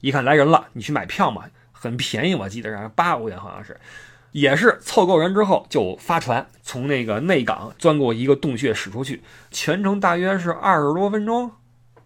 [0.00, 3.78] 一看来人了，你去买票嘛，很便宜，我记得是八欧元好像是。
[4.36, 11.52] 也是凑够人之后就发船，从那个内港钻过一个洞穴驶出去，全程大约是二十多分钟，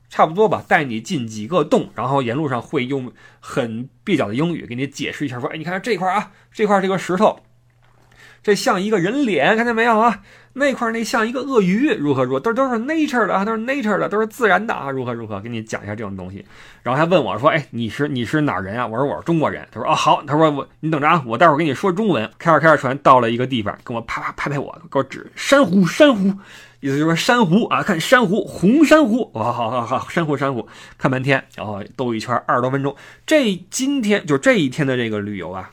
[0.08, 0.64] 差不多吧。
[0.68, 7.40] 带你进几个洞，然后沿路上会用很蹩脚的英语给你解释一下，说：“哎，你看这块啊，这块这个石头。”
[8.42, 10.20] 这像一个人脸，看见没有啊？
[10.54, 16.44] 那块那像一个鳄鱼，如何如何，都都是 nature 的啊，都是 nature 的，都是自然的啊，如何如何，给你讲一下这种东西。
[16.82, 26.32] 然后还问我说：“哎，你是你是哪人啊？”我说：“我是中国人。”他说：“哦，好。”他说：“我你等着啊，我待会儿给你说中文。”开着开着船到了一个地方，跟我啪啪拍拍我，给我指珊瑚珊瑚，
[26.80, 30.66] 意思就是珊瑚啊，看珊瑚红珊瑚，哇，好好好，珊瑚珊瑚，
[30.98, 32.96] 看半天，然后兜一圈二十多分钟。
[33.24, 35.70] 这今天就这一天的这个旅游啊，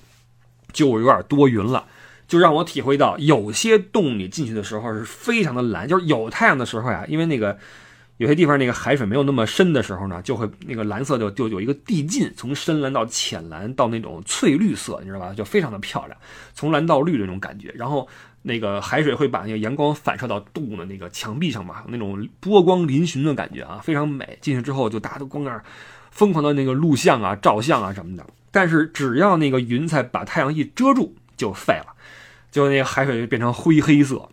[0.72, 1.86] 就有点多云了。
[2.28, 7.58] 就让我体会到，有些洞你进去的时候是非常的蓝，就是有太阳的时候呀，因为那个
[8.18, 15.34] 有些地方那个海水没有那么深的时候呢，就会那个蓝色就就有一个递进，从深蓝到浅蓝到那种翠绿色，你知道吧？
[15.34, 16.20] 就非常的漂亮，
[16.54, 17.72] 从蓝到绿的那种感觉。
[17.76, 18.08] 然后
[18.42, 24.38] 那个海水会把那个阳光反射到洞的那个墙壁上嘛，那种波光粼粼的感觉啊，非常美。
[24.42, 25.64] 进去之后就大家都光那儿
[26.12, 28.26] 疯狂的那个录像啊、照相啊什么的。
[28.52, 31.94] 但是只要那个云彩把太阳一遮住，就废了。
[32.58, 34.30] 就那个海水就变成灰黑色，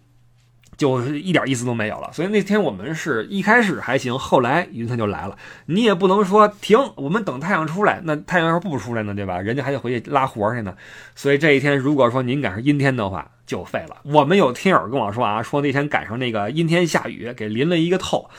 [0.78, 2.10] 就一点意思都没有了。
[2.10, 5.36] 所以那天我们是一开始还行，后来云层就来了。
[5.66, 8.00] 你也不能说停，我们等太阳出来。
[8.02, 9.38] 那太阳要是不出来呢，对吧？
[9.38, 10.74] 人家还得回去拉活去呢。
[11.14, 13.98] 所以这一天如果说您赶上阴天的话，就废了。
[14.04, 18.30] 我们有听友跟我说啊，说那天赶上那个阴天下雨，给淋了一个透，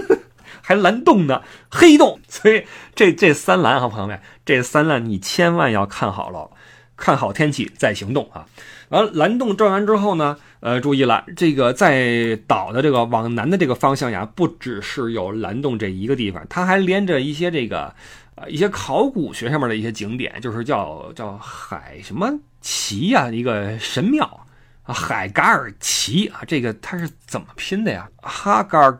[0.60, 2.20] 还蓝洞呢，黑洞。
[2.28, 6.50] 所以这这三蓝啊，朋友们，这三蓝你千万要看好了，
[6.94, 8.44] 看好天气再行动啊。
[8.90, 17.94] 完蓝洞转完之后呢，呃，注意了，这个在岛的这个往南的这个方向呀，不只是有蓝洞这一个地方，它还连着一些这个，
[18.34, 24.46] 呃，一些考古学上面的一些景点，就是叫叫海什么奇呀，一个神庙
[24.82, 28.08] 啊，海嘎尔奇啊，这个它是怎么拼的呀？
[28.22, 28.98] 哈嘎尔。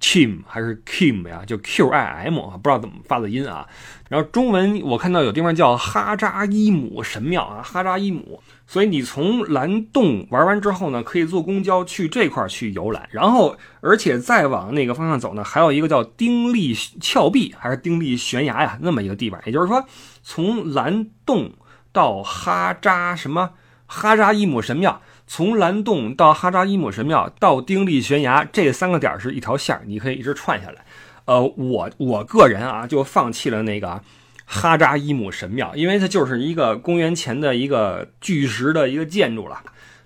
[0.00, 1.42] Kim 还是 Kim 呀？
[1.46, 3.66] 就 Q I M 啊，不知道怎么发的音啊。
[4.08, 8.40] 然后中文我看到有地方叫哈扎伊姆神庙啊，哈扎伊姆。
[8.66, 13.08] 所以你从蓝洞玩完之后呢，可以坐公交去这块去游览。
[13.10, 19.40] 然后，而且再往那个方向走呢，还有一个叫丁力峭壁还是丁力悬崖呀，那么一个地方。
[19.46, 19.84] 也就是说，
[20.22, 21.52] 从蓝洞
[21.92, 23.50] 到哈扎什么
[23.86, 25.00] 哈扎伊姆神庙。
[25.26, 30.84] 从蓝洞到哈扎伊姆神庙到丁力悬崖这三个点是一条线，你可以一直串下来。
[31.24, 34.00] 呃，我我个人啊就放弃了那个
[34.44, 39.60] 哈扎伊姆神庙，因为它就是一个公元前的一个巨石的一个建筑了。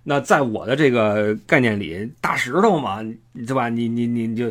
[0.05, 3.05] 那在我的这个概念里，大石头嘛，
[3.47, 3.69] 对吧？
[3.69, 4.51] 你你你就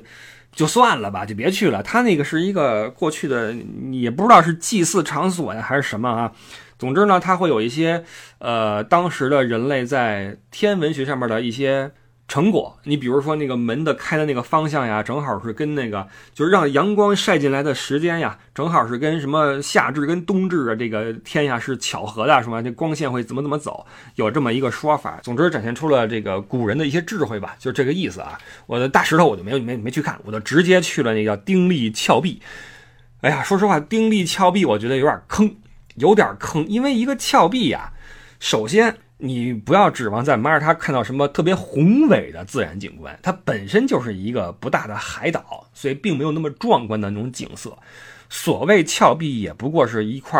[0.51, 1.81] 就算了吧，就别去了。
[1.81, 3.55] 它那个是一个过去的，
[3.91, 6.31] 也不知道是祭祀场所呀还是什么啊。
[6.79, 8.05] 总之呢，它会有一些，
[8.39, 11.91] 呃，当时的人类在天文学上面的一些
[12.27, 12.79] 成果。
[12.85, 22.61] 你比如说那个门的开的那个方向呀，正好是跟那个就是让阳光晒进来的时间呀，正好是跟什么夏至跟冬至的这个天呀是巧合的，是吧？
[22.61, 25.19] 这光线会怎么怎么走，有这么一个说法。
[25.21, 28.39] 总之展现出了这个古人的一些智慧吧，就这个意思啊。
[28.67, 32.41] 我的大石头我就没有没没去看，我就直接去了那个叫丁力峭壁。
[33.19, 35.53] 哎呀，说实话，丁力峭壁我觉得有点坑。
[35.99, 37.91] 有点坑，因为一个峭壁呀，
[38.39, 47.77] 首先你不要指望在马耳他看到什么特别宏伟的自然景观，它本身就是一个不大的海岛，所以并没有那么壮观的那种景色。
[48.29, 50.39] 所谓峭壁，也不过是一块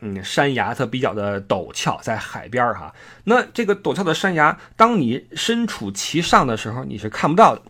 [0.00, 2.94] 嗯山崖，它比较的陡峭，在海边儿哈。
[3.24, 7.62] 那这个陡峭的山崖，当你身处其上的时候，你是看不到的。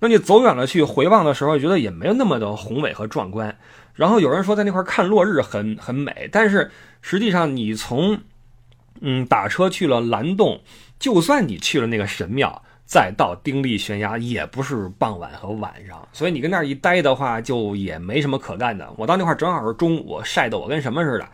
[0.00, 3.56] 那你走远了去回望的时候，觉得也没有那么的宏伟和壮观。
[3.94, 8.18] 然后有人说在那块看落日很很美，但是实际上你从
[9.00, 10.60] 嗯打车去了蓝洞，
[10.98, 18.92] 就算你去了那个神庙，再到丁力悬崖，也不是傍晚和晚上，所以你跟那儿一待的话，就也没什么可干的。
[18.96, 21.28] 我到那块正好是中午，晒得我跟什么似的，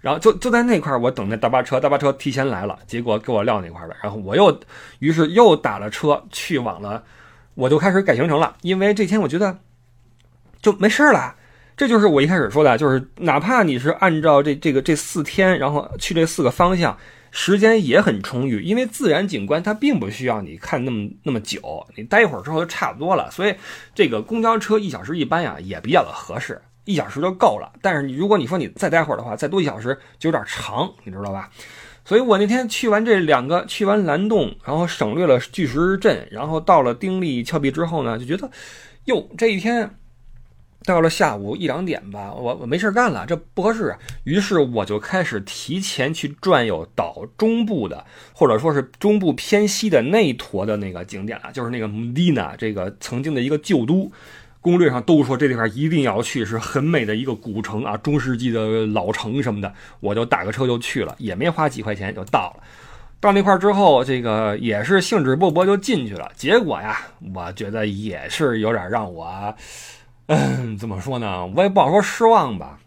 [0.00, 4.58] 然后就就在那块我等那大巴车，大巴车提前来了，结果给我撂那块了，然后我又
[5.00, 7.02] 于是又打了车去往了，
[7.54, 9.58] 我就开始改行程了，因为这天我觉得
[10.62, 11.34] 就没事了。
[11.76, 16.96] 这就是我一开始说的，就是哪怕你是按照这这个这四天，然后去这四个方向，
[17.30, 23.30] 时间也很充裕，因为自然景观它并不需要你看那么那么久，你待一会儿之后就差不多了。
[23.30, 23.54] 所以
[23.94, 27.70] 这个公交车一小时一班呀，也比较的合适，一小时就够了。
[27.82, 31.50] 但是你如果你说你再待会儿的话，再多一小时就有点长，你知道吧？
[32.06, 38.50] 所以我那天去完这两个，去完蓝洞，然后省略了巨石阵，然后到了丁力峭壁之后呢，就觉得，
[39.04, 39.90] 哟，这一天。
[40.86, 43.98] 到了下午一两点吧，我我没事干了，这不合适啊。
[44.24, 54.10] 于是我就开始提前去转悠岛中部的，或者说是中部偏西的那一坨的那个景点了，就是那个 Medina，这个曾经的一个旧都。
[54.62, 59.72] 攻略上都说这地方一定要去，是很美的一个古城啊，中世纪的老城什么的。
[60.00, 62.64] 我就打个车就去了，也没花几块钱就到了。
[63.20, 66.28] 到那块之后，这个也是兴致勃勃就进去了。
[66.34, 67.00] 结果呀，
[67.32, 69.54] 我觉得也是有点让我。
[70.26, 71.46] 嗯，怎么说呢？
[71.46, 72.80] 我也不好说失望吧。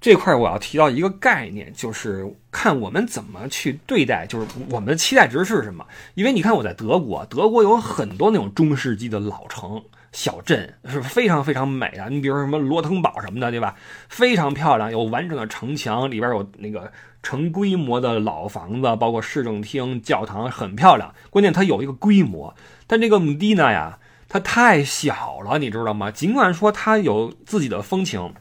[0.00, 5.86] 这块我要提到一个概念，就是看我们怎么去对待，就是我们的期待值是什么。
[6.14, 9.82] 因为你看我在德国，德国有很多那种中世纪的老城
[10.12, 12.10] 小镇，是非常非常美的。
[12.10, 13.76] 你比如什么罗滕堡什么的，对吧？
[14.08, 21.14] 非常漂亮，有完整的城墙，里边有那个成规模的老房子，包括市政厅、教堂，很漂亮。
[21.30, 22.54] 关键它有一个规模，
[22.86, 24.00] 但这个姆蒂娜呀。
[24.34, 26.10] 它太小了，你知道吗？
[26.10, 28.34] 尽管说它有自己的风情，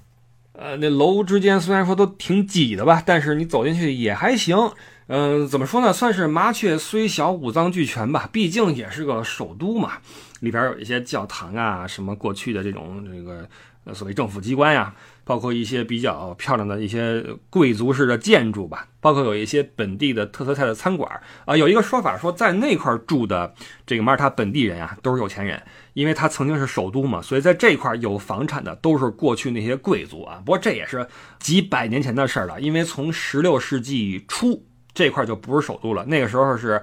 [0.53, 4.57] 呃，那楼之间虽然说都挺挤的吧，但是你走进去也还行。
[5.05, 5.93] 嗯，怎么说呢？
[5.93, 8.27] 算是麻雀虽小，五脏俱全吧。
[8.31, 9.99] 毕竟也是个首都嘛，
[10.39, 13.47] 里边有一些教堂啊，什么过去的这种这个
[13.93, 14.95] 所谓政府机关呀。
[15.23, 21.55] 包括一些比较漂亮的一些贵族式的建筑吧，包括有一些本地的特色菜的餐馆啊。
[21.55, 23.53] 有一个说法说，在那块住的
[23.85, 25.61] 这个马耳他本地人啊，都是有钱人，
[25.93, 30.41] 因为他曾经是首都嘛，所以在这块有房产的都是过去那些贵族啊。
[30.45, 31.07] 不过这也是
[31.39, 36.81] 几百年前的事儿了，因为从十六世纪初这块就不是首都了，那个时候是。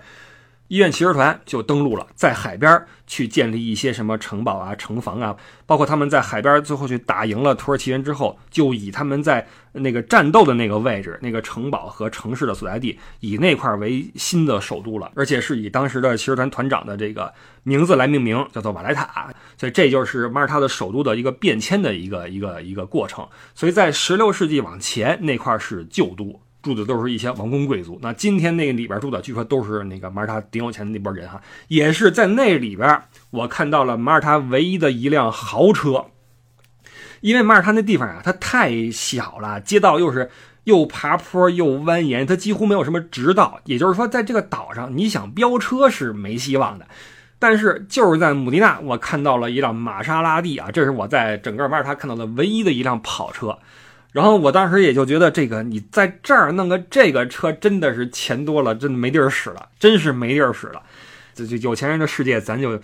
[0.70, 19.28] 医院骑士团就登陆了，在海边去建立一些什么城堡啊、城防啊，包括他们在海边最后去打赢了土耳其人之后，就以他们在那个战斗的那个位置、那个城堡和城市的所在地，以那块为新的首都了，而且是以当时的骑士团团长的这个名字来命名，叫做瓦莱塔。
[19.58, 23.28] 所以这就是马耳他的首都的一个变迁的一个一个一个过程。
[23.56, 26.40] 所以在16世纪往前，那块是旧都。
[26.62, 27.98] 住的都是一些王公贵族。
[28.02, 31.40] 那今天那个里边住的，据说都是那个马耳他顶有钱的那波人哈。
[31.68, 36.06] 也是在那里边，我看到了马耳他唯一的一辆豪车。
[37.20, 40.30] 因为马耳他那地方啊，它太小了，街道又是
[40.64, 43.60] 又爬坡又蜿蜒，它几乎没有什么直道。
[43.66, 46.86] 也就是说，在这个岛上，你想飙车是没希望的。
[47.38, 53.58] 但是就是在姆迪纳，我看到了一辆玛莎拉蒂啊，这是我在整个马耳他看到的唯一的一辆跑车。
[54.12, 60.82] 然后我当时也就觉得，这个你在这儿弄个这个车，真的是钱多了，真的没地儿使了，真是没地儿使了。
[61.34, 62.80] 这就有钱人的世界，咱就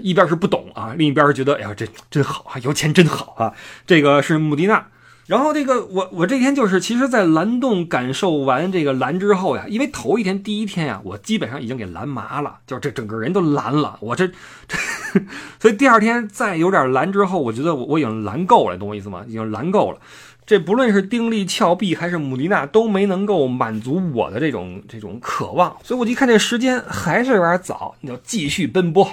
[0.00, 3.54] 一边是不懂啊，另一边觉得，哎呀，这真好啊，有钱真好啊。
[3.86, 4.88] 这个是穆迪纳。
[5.26, 14.78] 然后这个我我这天就是，其实，在蓝洞感受完这个蓝之后呀，因为头一天第一天呀，我基本上已经给蓝麻了，就这整个人都蓝了，我这这，
[15.60, 19.22] 所以第二天再有点蓝之后，我觉得我我已经蓝够了，懂我意思吗？
[19.28, 19.98] 已经蓝够了。
[20.48, 29.06] 这不论是丁力峭壁还是姆迪纳都没能够满足我的这种这种渴望，所以我一看这时间还是有点早，你就继续奔波，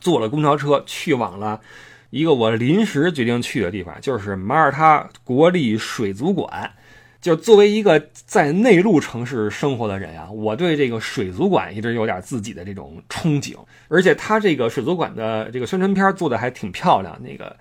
[0.00, 1.60] 坐了公交车去往了
[2.08, 6.70] 一个我临时决定去的地方，就是马耳他国立水族馆。
[7.20, 13.54] 就作为一个在内陆城市生活的人啊，我对这个水族馆一直有点自己的这种憧憬，
[13.86, 17.54] 而且他这个水族馆的这个宣传片做的还挺漂亮，那个。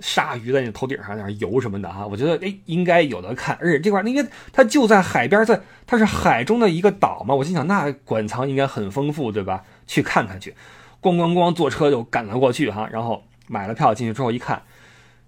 [0.00, 9.64] 鲨鱼在你头顶上那游什么的哈，我觉得哎应该有的看，而且这块因为它就在海边，在它是海中的一个岛嘛，我心想那馆藏应该很丰富，对吧？
[9.86, 10.54] 去看看去，
[11.00, 14.62] 咣咣咣坐车就赶了过去哈，然后买了票进去之后一看，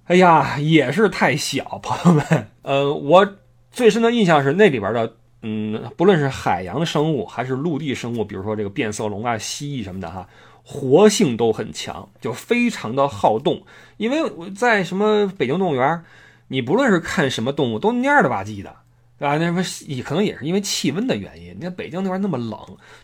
[0.06, 3.34] 哎呀也是太小，朋友们， 呃，我
[3.70, 10.28] 最深的印象是那里边的，嗯，不论是海洋生物还是陆地生物，比如说这个变色龙啊、蜥蜴什么的哈。
[10.72, 13.62] 活性都很强，就非常的好动。
[13.96, 16.04] 因为我在什么北京动物园，
[16.46, 18.72] 你不论是看什么动物，都蔫了吧唧的，
[19.18, 19.36] 对吧？
[19.36, 21.56] 那什么也可能也是因为气温的原因。
[21.56, 22.56] 你看北京那边那么冷，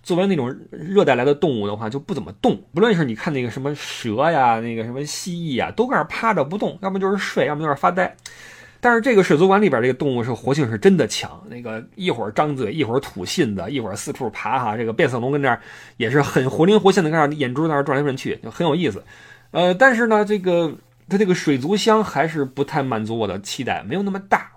[0.04, 2.56] 作为那种热带来的动物的话，就不怎么动。
[2.72, 8.16] 不论是你看那个什么蛇呀，那个什么蜥蜴呀，都搁那趴着不动，要么就是睡，要么就是发呆。
[8.80, 14.76] 但是这个水族馆里边这个动物是活性是真的强，那个一会儿张嘴，一会儿吐信子，一会儿四处爬哈。
[14.76, 15.60] 这个变色龙跟这儿
[15.96, 19.02] 也是很活灵活现的，跟那眼珠在那转来转去，就很有意思。
[19.50, 20.72] 呃，但是呢，这个
[21.08, 24.50] 它这个水族箱还是不太满足我的期待，没有那么大。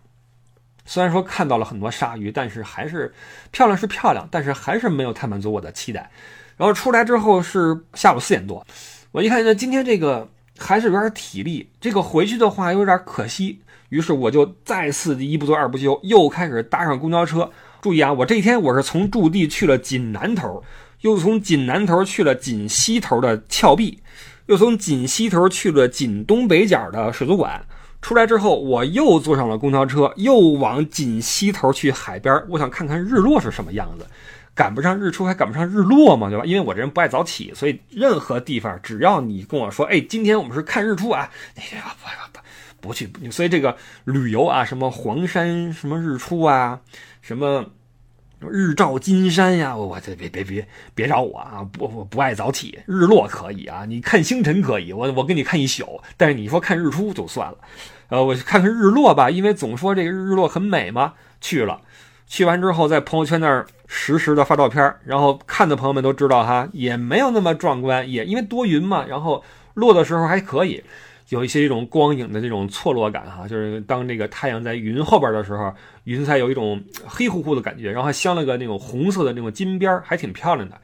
[0.86, 3.14] 虽然说看到了很多鲨鱼，但是还是
[3.52, 6.10] 漂亮是漂亮，但是还是没有太满足我的期待。
[6.58, 8.66] 然后出来之后是下午四点多，
[9.12, 17.52] 我一看那今天这个还是有点体力，这个回去的话有点可惜，于是我就再次一不做二不休，又开始搭上公交车。
[17.82, 20.64] 注意啊，我这一天我是从驻地去了锦南头，
[21.02, 24.00] 又从锦南头去了锦西头的峭壁，
[24.48, 27.66] 又从锦西头去了锦东北角的水族馆。
[28.02, 32.44] 出来之后，我又坐上了公交车，又往锦西头去海边。
[32.50, 34.06] 我想看看日落是什么样子，
[34.56, 36.46] 赶不上日出还赶不上日落嘛，对吧？
[36.46, 41.76] 因为我这人不爱早起，所以任何地方只要你跟我说，哎，今天我们是看日出啊，不不
[42.29, 42.29] 不
[42.82, 43.10] 不去。
[43.32, 43.76] 所以这个
[44.06, 46.82] 旅游啊，什么黄山什么日出啊，
[47.22, 47.66] 什么。
[48.50, 50.66] 日照金山呀，我我这别别别
[50.96, 51.62] 别找我啊！
[51.74, 56.02] 不不不爱早起，日落可以啊，你看星辰可以，我我跟你看一宿。
[56.16, 57.58] 但是你说看日出就算了，
[58.08, 61.16] 呃，我看看日落吧，因为总说这个日落很美嘛。
[61.42, 61.82] 去了，
[62.28, 69.06] 去完之后在朋友圈那儿实时的发照片，然后看的朋友们都知道哈，也没有那么壮观，也因为多云嘛。
[69.06, 70.82] 然后落的时候还可以。
[71.30, 75.74] 有一些这种光影的这种错落感哈，就是当这个太阳在云后边的时候，
[76.04, 80.76] 云彩有一种黑乎乎的感觉，然后还镶了个那种红色的那种金边，还挺漂亮的。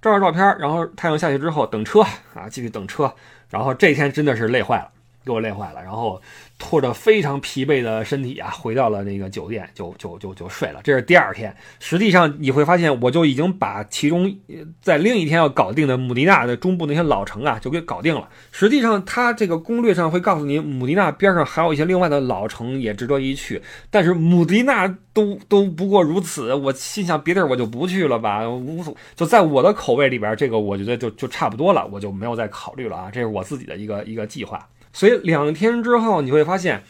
[0.00, 2.00] 照照照片，然后太阳下去之后等车
[2.34, 3.12] 啊，继续等车。
[3.50, 4.90] 然后这天真的是累坏了，
[5.24, 5.82] 给我累坏了。
[5.82, 6.20] 然后。
[6.58, 10.80] 拖着非常疲惫的身体啊，回到了那个酒店，就就就就睡了。
[10.84, 11.52] 这是第二天。
[11.80, 14.32] 实际上你会发现，我就已经把其中
[14.80, 18.28] 在另一天要搞定的姆迪纳的中部那些老城啊，就给搞定了。
[18.52, 23.60] 实际上，它这个攻略上会告诉你，姆迪纳边上还有一些另外的老城也值得一去。
[23.90, 28.48] 但是姆迪纳都都不过如此，我心想别地儿我就不去了吧。
[28.48, 33.10] 无所就在我的口味里边，这个我觉得就就差不多了，我就没有再考虑了啊。
[33.12, 34.64] 这是我自己的一个一个计划。
[34.92, 36.82] 所以两天之后，你会发现，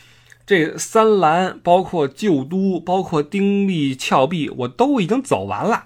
[0.44, 5.84] 这三兰、包括旧都、包括丁力峭壁，我都已经走完了，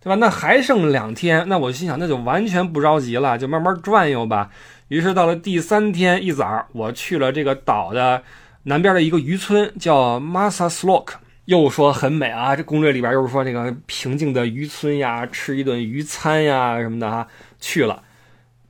[0.00, 0.14] 对吧？
[0.14, 4.50] 那还剩两天，那我心想，那就完全不着急了，就慢慢转悠吧。
[4.86, 8.22] 于是到了第三天一早，我去了这个岛的
[8.62, 11.08] 南边的一个渔村，叫 Masa Slock，
[11.46, 12.54] 又说很美啊。
[12.54, 17.26] 这攻略里边又是说那个平静的渔村呀，吃一顿渔餐呀什么的哈。
[17.60, 18.02] 去了，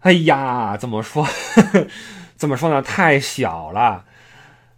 [0.01, 1.25] 哎呀，怎么说？
[2.39, 2.81] 怎么说呢？
[2.81, 4.05] 太小了，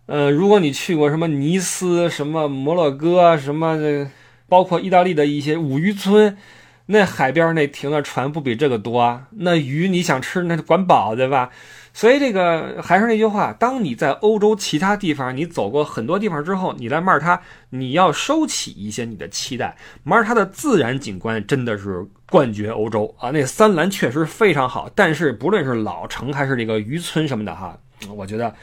[0.07, 4.11] 呃，如果你去过什么尼斯、什么摩洛哥、什么这，
[4.49, 6.39] 包括意大利的一些五渔村，
[6.87, 9.25] 那海边那停的船不比这个多？
[9.33, 11.51] 那鱼你想吃，那管饱对吧？
[11.93, 19.77] 所以这个还是那句话，当你在欧洲其他地方，你走过很多地方之后，你来马耳他，你要收起一些你的期待。
[20.05, 23.31] 马耳他的自然景观真的是冠绝欧洲啊！
[23.31, 27.77] 那三蓝确实非常好，但是不论是老城还是这个渔村什么的哈，
[28.15, 28.55] 我觉得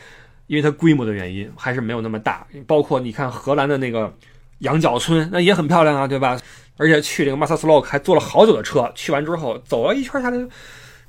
[0.47, 2.47] 因为它规模的原因，还是没有那么大。
[2.65, 4.11] 包括你看荷兰的那个
[4.59, 6.39] 羊角村，那也很漂亮啊，对吧？
[6.77, 10.47] 而且去这个马萨斯洛克还坐了好久的车，去完之后走了一圈下来。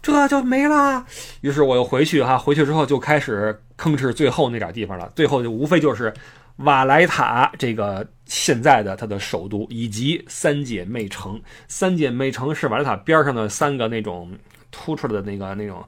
[0.00, 1.04] 这就没了。
[1.40, 5.10] 于是我又回去哈，回去之后就开始吭哧最后那点地方了。
[5.14, 6.12] 最后就无非就是
[6.58, 11.40] 瓦莱塔这个现在的它的首都，以及三姐妹城。
[11.66, 14.32] 三姐妹城是瓦莱塔边上的三个那种
[14.70, 15.84] 突出来的那个那种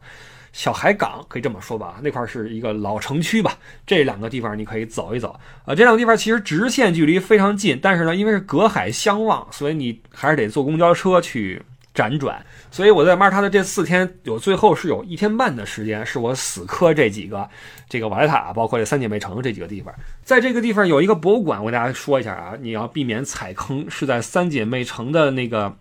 [0.53, 2.01] 小海港，可以这么说吧。
[2.03, 3.57] 那块是一个老城区吧。
[3.87, 5.75] 这两个地方你可以走一走啊。
[5.75, 11.63] 这两个地方其实直线距离非常近，但是呢，因为是隔海相望，所以你还是得坐公交车去。
[11.93, 12.41] 辗转，
[12.71, 17.49] 所以我在马耳他的这四天有最后是有一天半的时间，是我死磕这几个，
[17.89, 19.93] 这个瓦莱塔，包括这三姐妹城这几个地方。
[20.23, 25.77] 在这个地方有一个博物馆，我给大家说一下啊，你要避免踩坑，是在三姐妹城的那个，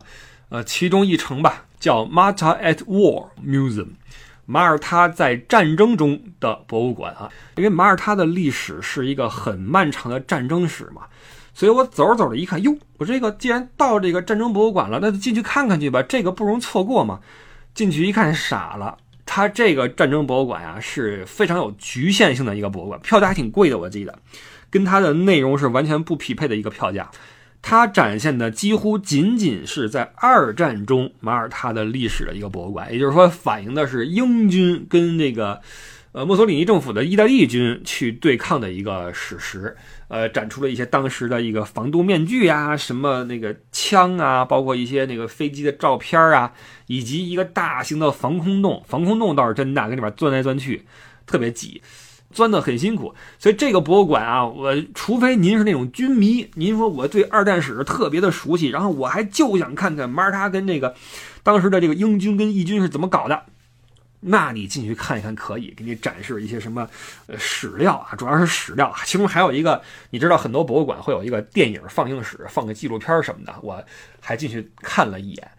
[0.50, 3.90] 呃，其中一城吧，叫 Malta at War Museum，
[4.48, 11.04] 马耳他在战争中的博物馆啊，因为马耳他的历史是一个很漫长的战争史嘛。
[11.60, 17.20] 所以我走着走着一看，哟，我这个既然到这个战争博物馆了，那就进去看看去吧，这个不容错过嘛。
[17.74, 24.20] 进去一看，傻了，它这个战争博物馆呀是非常有局限性的一个博物馆，票价还挺贵的，我记得，
[24.70, 27.12] 跟它的内容是完全不匹配的一个票价。
[27.62, 35.60] 它展现的几乎仅仅是在二战中马耳他的历史的一个博物馆，也就是说，反映的是英军跟那个。
[36.12, 39.78] 呃，墨索里尼政府的意大利军去对抗的一个史实，
[40.10, 46.52] 呃，展出了一些当时的一个防毒面具呀，什么那个枪啊，包括一些那个飞机的照片啊，
[46.88, 48.84] 以及一个大型的防空洞。
[48.88, 50.84] 防空洞倒是真大，跟里边钻来钻去，
[51.28, 51.82] 特别挤，
[52.32, 53.14] 钻得很辛苦。
[53.38, 60.96] 所以这个博物馆啊，我除非您是那种军迷，您说我对二战史特别的熟悉，然后我还就想看看马耳他跟这个
[61.44, 63.44] 当时的这个英军跟义军是怎么搞的。
[64.22, 66.88] 那你进去看一看可以，给你展示一些什么
[67.28, 73.84] 呃史料啊，主要是史料，其中还有一个，你知道很多博物馆会有一个电影放映室，放个纪录片什么的，我
[74.20, 75.52] 还进去看了一眼。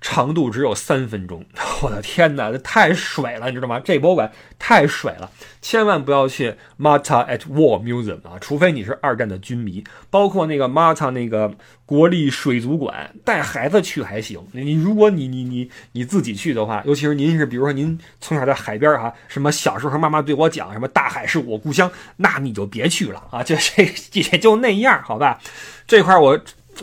[0.00, 1.44] 长度只有三分钟，
[1.82, 3.78] 我的天哪，这太水了，你知道吗？
[3.78, 5.30] 这博物馆太水了，
[5.60, 9.84] 千万不要去 Mata at War Museum 啊，除非你是二战的军迷。
[10.08, 11.52] 包括那个 Mata 那个
[11.84, 14.40] 国立水族馆，带孩子去还行。
[14.52, 23.82] 你如果你你你你自己去的话，尤其是您是比如说您从小在海边哈，什么小时候妈妈对我讲什么大海是我故乡，那你就别去了啊，就这
[24.18, 25.38] 也就那样，好吧？
[25.86, 26.40] 这块我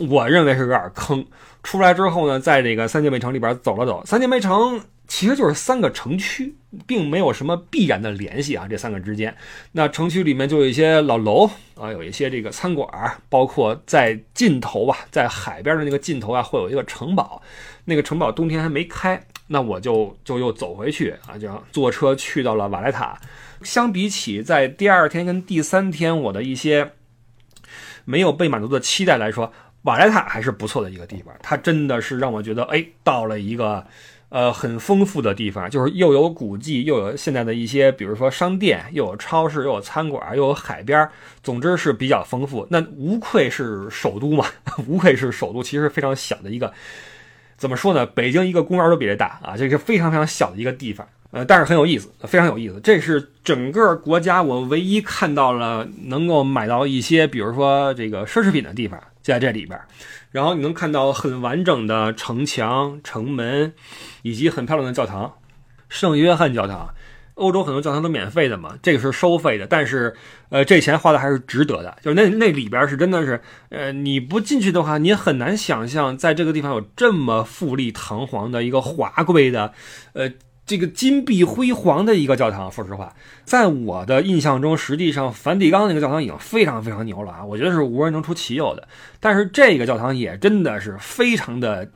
[0.08, 1.26] 我认为是有点坑。
[1.62, 4.02] 出来之后呢，在这个三姐妹城里边走了走。
[4.06, 6.54] 三姐妹城其实就是三个城区，
[6.86, 9.34] 并没有什么必然的联系啊，这三个之间。
[9.72, 12.88] 那城区里面就有一些老楼啊，有一些这个餐馆，
[13.28, 17.42] 包括在尽头吧，在海边的那个尽头啊，会有一个城堡。
[17.86, 23.18] 那个城堡冬天还没开，那我就就又走回去啊，就坐车去到了瓦莱塔。
[23.62, 26.92] 相比起在第二天跟第三天我的一些
[28.04, 29.52] 没有被满足的期待来说。
[29.82, 33.86] 瓦莱塔还是不错的一个地方，它真的是让我觉得，哎，到了一个，
[34.28, 41.08] 呃，很丰富的地方，就是又有古迹，又有现在的一些，比如说商店，又有超市，又有餐馆，又有海边，
[41.42, 42.66] 总之是比较丰富。
[42.70, 44.44] 那无愧是首都嘛，
[44.86, 46.72] 无愧是首都，其实非常小的一个，
[47.56, 48.04] 怎么说呢？
[48.04, 51.06] 北京一个公园都比这大啊，这是非常非常小的一个地方。
[51.30, 52.80] 呃，但是很有意思，非常有意思。
[52.82, 58.98] 这是整个国家我唯一看到了能够买到一些，比如说这个奢侈品的地方，
[59.28, 59.80] 在这里边。
[60.30, 63.72] 然后你能看到很完整的城墙、城门，
[64.22, 65.34] 以及很漂亮的教堂——
[65.88, 66.94] 圣约翰教堂。
[67.34, 70.12] 欧洲很多教堂都免费的嘛，这个是收费的，但是
[70.48, 71.96] 呃，这钱花的还是值得的。
[72.02, 79.72] 就是那那里边是真的是，呃，你不进去的话，你很难想象在这个地方有这么富丽堂皇的一个华贵的，
[80.14, 80.30] 呃。
[80.68, 83.14] 这个金碧辉煌的一个教堂，说实话，
[83.44, 87.42] 在我的印象中，实际上梵蒂冈那个教堂已经非常非常牛了啊！
[87.42, 88.86] 我觉得是无人能出其右的。
[89.18, 91.90] 但是这个教堂也真的是非常的。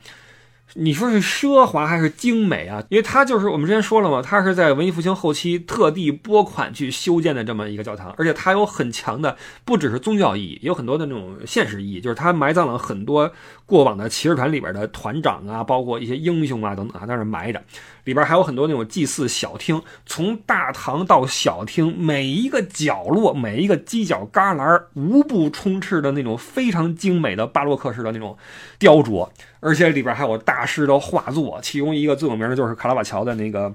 [0.75, 2.83] 你说是奢华还是精美啊？
[2.89, 13.31] 因为它就是我们之前说了嘛，它是在文艺复兴后期特地拨款去修建的这么一个教堂，而且它有很强的不只是宗教意义，也有很多的那种现实意义，就是它埋葬了很多
[13.65, 17.61] 过往的骑士团里边的团长啊，包括一些英雄啊等等啊，在那埋着。
[18.03, 28.37] 里边还有很多那种祭祀小厅，从大堂到小厅，每一个角落、每一个犄角旮旯，无不充斥着那种非常精美的巴洛克式的那种
[28.77, 29.29] 雕琢，
[29.61, 33.73] 而且里边还有大师的画作，其中一个最有名的就是卡拉瓦乔的那个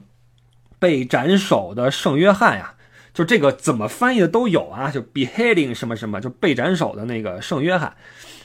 [0.78, 2.74] 被斩首的圣约翰呀，
[3.14, 7.96] 就这个怎么翻译的都有啊，就 beheading 什么什么，就被斩首的那个圣约翰。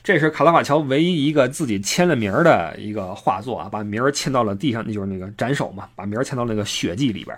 [0.04, 7.38] 这是卡拉瓦乔唯一一个自己签了名的一个画作啊，把名儿签到了地上，那就是那个斩首嘛，把名儿签到那个血迹里边。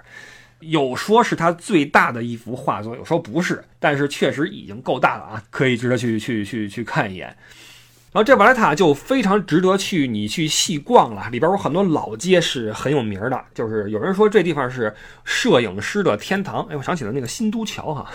[0.62, 7.36] 有说是他最大的一幅画作，有说不是，但是确实已经够大了啊，可以值得去去去去看一眼。
[8.16, 14.96] 然后这瓦莱塔就非常值得去你去细逛了，里边有很多老街是很有名的，就是有人说这地方是
[15.26, 16.66] 摄影师的天堂。
[16.70, 18.10] 哎，我想起了那个新都桥哈。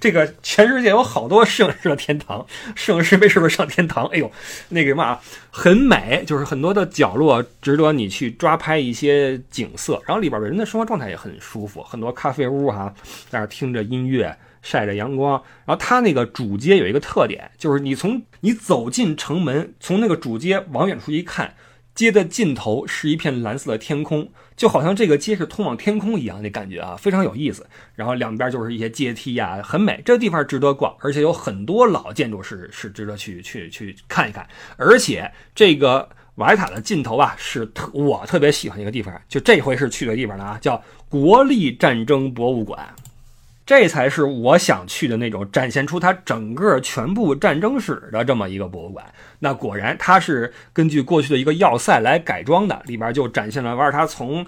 [0.00, 4.06] 这个全世界有好多摄影师的天堂，摄影师为什么上天堂？
[4.06, 4.32] 哎呦，
[4.70, 5.20] 那个什么啊，
[5.50, 10.00] 很美，就是很多的角落值得你去抓拍一些景色。
[10.06, 12.90] 然后里边的人的生活状态也很舒服，很多咖啡屋哈，
[13.28, 15.42] 在那听着音乐，晒着阳光。
[15.64, 21.54] 然后它那个主街有一个特点，就是你从你走进城门，从那个主街往远处一看。
[21.92, 27.66] 街的尽头是一片蓝色的天空，就好像这个街是通往天空一样，那感觉啊，非常有意思。
[27.94, 30.00] 然后两边就是一些阶梯呀，很美。
[30.02, 34.48] 这地方值得逛，而且有很多老建筑是是值得去去去看一看。
[34.76, 42.88] 而且这个瓦莱塔的尽头啊，是特我特别喜欢一个地方，就这回是去的地方了啊，叫国立战争博物馆。
[43.70, 49.06] 这才是我想去的那种展现出它整个全部战争史的这么一个博物馆。
[49.38, 54.44] 那果然，它是根据过去的一个要塞来改装的，里边就展现了瓦尔塔从，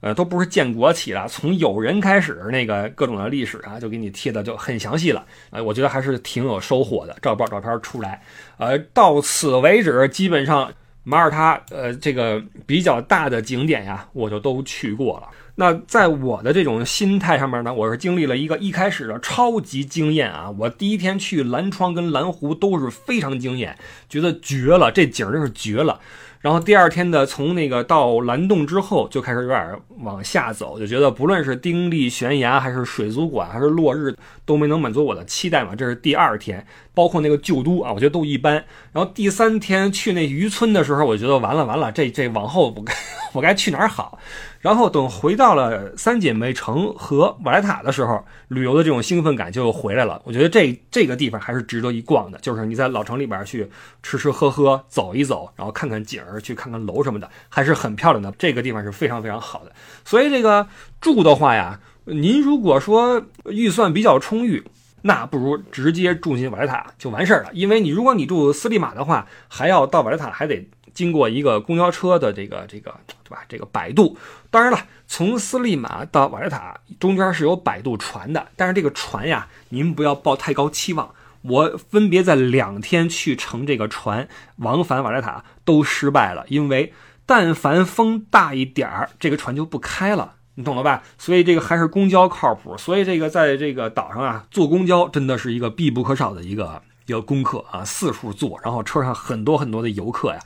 [0.00, 5.24] 呃，都不是建国起了，从有人开始那个各种的历史啊，就给你贴的就很详细了。
[5.50, 7.16] 呃，我觉得还是挺有收获的。
[7.22, 8.20] 照片照片出来，
[8.58, 10.72] 呃，到此为止，基本上
[11.04, 15.28] 马耳他呃这个比较大的景点呀，我就都去过了。
[15.58, 20.50] 那在我的这种心态上面呢，我是经历了一个一开始的超级惊艳啊！
[20.58, 23.76] 我第一天去蓝窗跟蓝湖都是非常惊艳，
[24.08, 25.98] 觉得绝了，这景儿真是绝了。
[26.42, 35.74] 然后第二天的从那个到蓝洞之后就开始有点往下走，就觉得不论是丁力悬崖还是水族馆还是落日都没能满足我的期待嘛。
[35.74, 38.62] 这是第二天，包括那个旧都啊，我觉得都一般。
[38.92, 42.94] 然后第三天去那渔村的时候，我觉得完了完了，这这往后我该
[43.32, 44.18] 我该去哪儿好？
[44.66, 50.20] 然后等回到了三姐妹城和瓦莱塔的时候，旅游的这种兴奋感就回来了。
[50.24, 53.70] 我觉得这这个地方还是值得一逛的，就是你在老城里边去
[54.02, 58.34] 吃吃喝喝、走一走，然后看看景儿、去看看楼什么的，还是很漂亮的。
[58.36, 59.70] 这个地方是非常非常好的。
[60.04, 60.66] 所以这个
[61.00, 64.64] 住的话呀，您如果说预算比较充裕，
[65.02, 67.50] 那不如直接住进瓦莱塔就完事儿了。
[67.52, 70.68] 因为你如果你住斯利马的话，还要到瓦莱塔还得。
[70.96, 72.92] 经过一个公交车的这个这个
[73.22, 73.44] 对吧？
[73.48, 74.16] 这个摆渡，
[74.50, 81.10] 当然了，从斯利马到瓦莱塔中间是有摆渡船的，但是这个船呀，您不要抱太高期望。
[81.42, 84.26] 我分别在两天去乘这个船
[84.56, 86.92] 往返瓦莱塔都失败了，因为
[87.26, 91.02] 但凡风大一点儿，这个船就不开了，你懂了吧？
[91.18, 92.76] 所以这个还是公交靠谱。
[92.78, 100.40] 所以这个在这个岛上啊，坐公交真的是一个必不可少的一个一个功课啊，四处坐，然后车上很多很多的游客呀。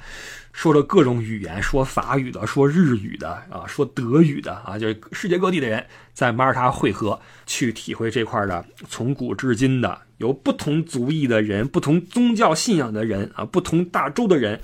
[0.53, 14.61] 说着各种语言，说法语的，说日语的，啊，说德语的，啊，就是世界各地的人在马耳他汇合，去体会这块的从古至今的有不同族裔的人、不同宗教信仰的人啊、不同大洲的人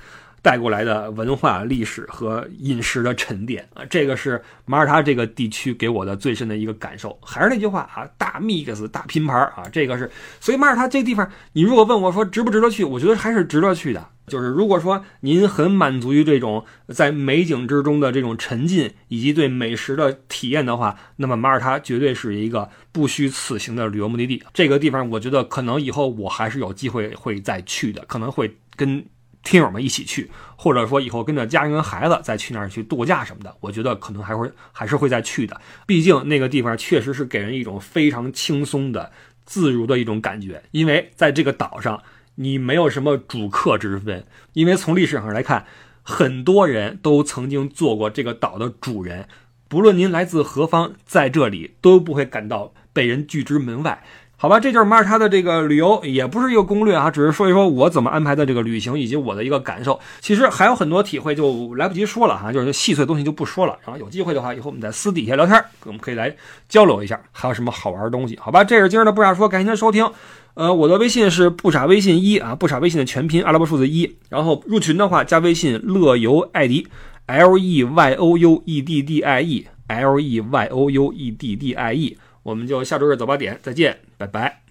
[0.47, 7.19] 带过来的文化、历史和饮食的沉淀啊，这个是马耳他这个地区给我的最深的一个感受。
[7.21, 14.09] 还是那句话啊，大 mix 大拼盘啊，这个是，所以马耳他这地方，你如果问我说值不值得去，我觉得还是值得去的。
[14.29, 24.41] 就是如果说您很满足于这种在美景之中的这种沉浸，以及对美食的体验的话，那么马耳他绝对是一个不虚此行的旅游目的地。
[24.55, 29.05] 这个地方，我觉得可能以后我还是有机会会再去的，可能会跟
[29.47, 35.61] 听友们一起去，或者说以后跟着家人跟孩子再去那儿去度假什么的，我觉得可能还会还是会再去的。
[35.87, 39.13] 毕竟那个地方确实是给人一种非常轻松的、
[39.45, 42.03] 自如的一种感觉，因为在这个岛上。
[42.39, 45.65] 你没有什么主客之分，因为从历史上来看，
[46.03, 49.27] 很多人都曾经做过这个岛的主人。
[49.69, 54.05] 不论您来自何方，在这里都不会感到被人拒之门外。
[54.39, 59.99] 好吧，这就是马耳他的这个旅游，也不是一个攻略啊，只是说一说我怎么安排的这个旅行以及我的一个感受。
[60.21, 63.79] 其实还有很多体会，就来不及说了哈，就是细碎东西就不说了。
[63.83, 66.37] 然后有机会的话，以后我们在私底下聊天，我们可以来
[66.69, 68.39] 交流一下，还有什么好玩的东西？
[68.39, 70.07] 好吧，这是今儿的不傻说，感谢您的收听。
[70.53, 74.19] 呃，我的微信是不傻微信一啊，不傻微信的全拼阿拉伯数字一。
[74.29, 76.87] 然后入群的话，加微信乐游艾迪
[77.25, 81.57] ，L E Y O U E D D I E，L E Y O U E D
[81.57, 82.19] D I E。
[82.47, 84.66] 我们就下周日早八点再见，拜拜。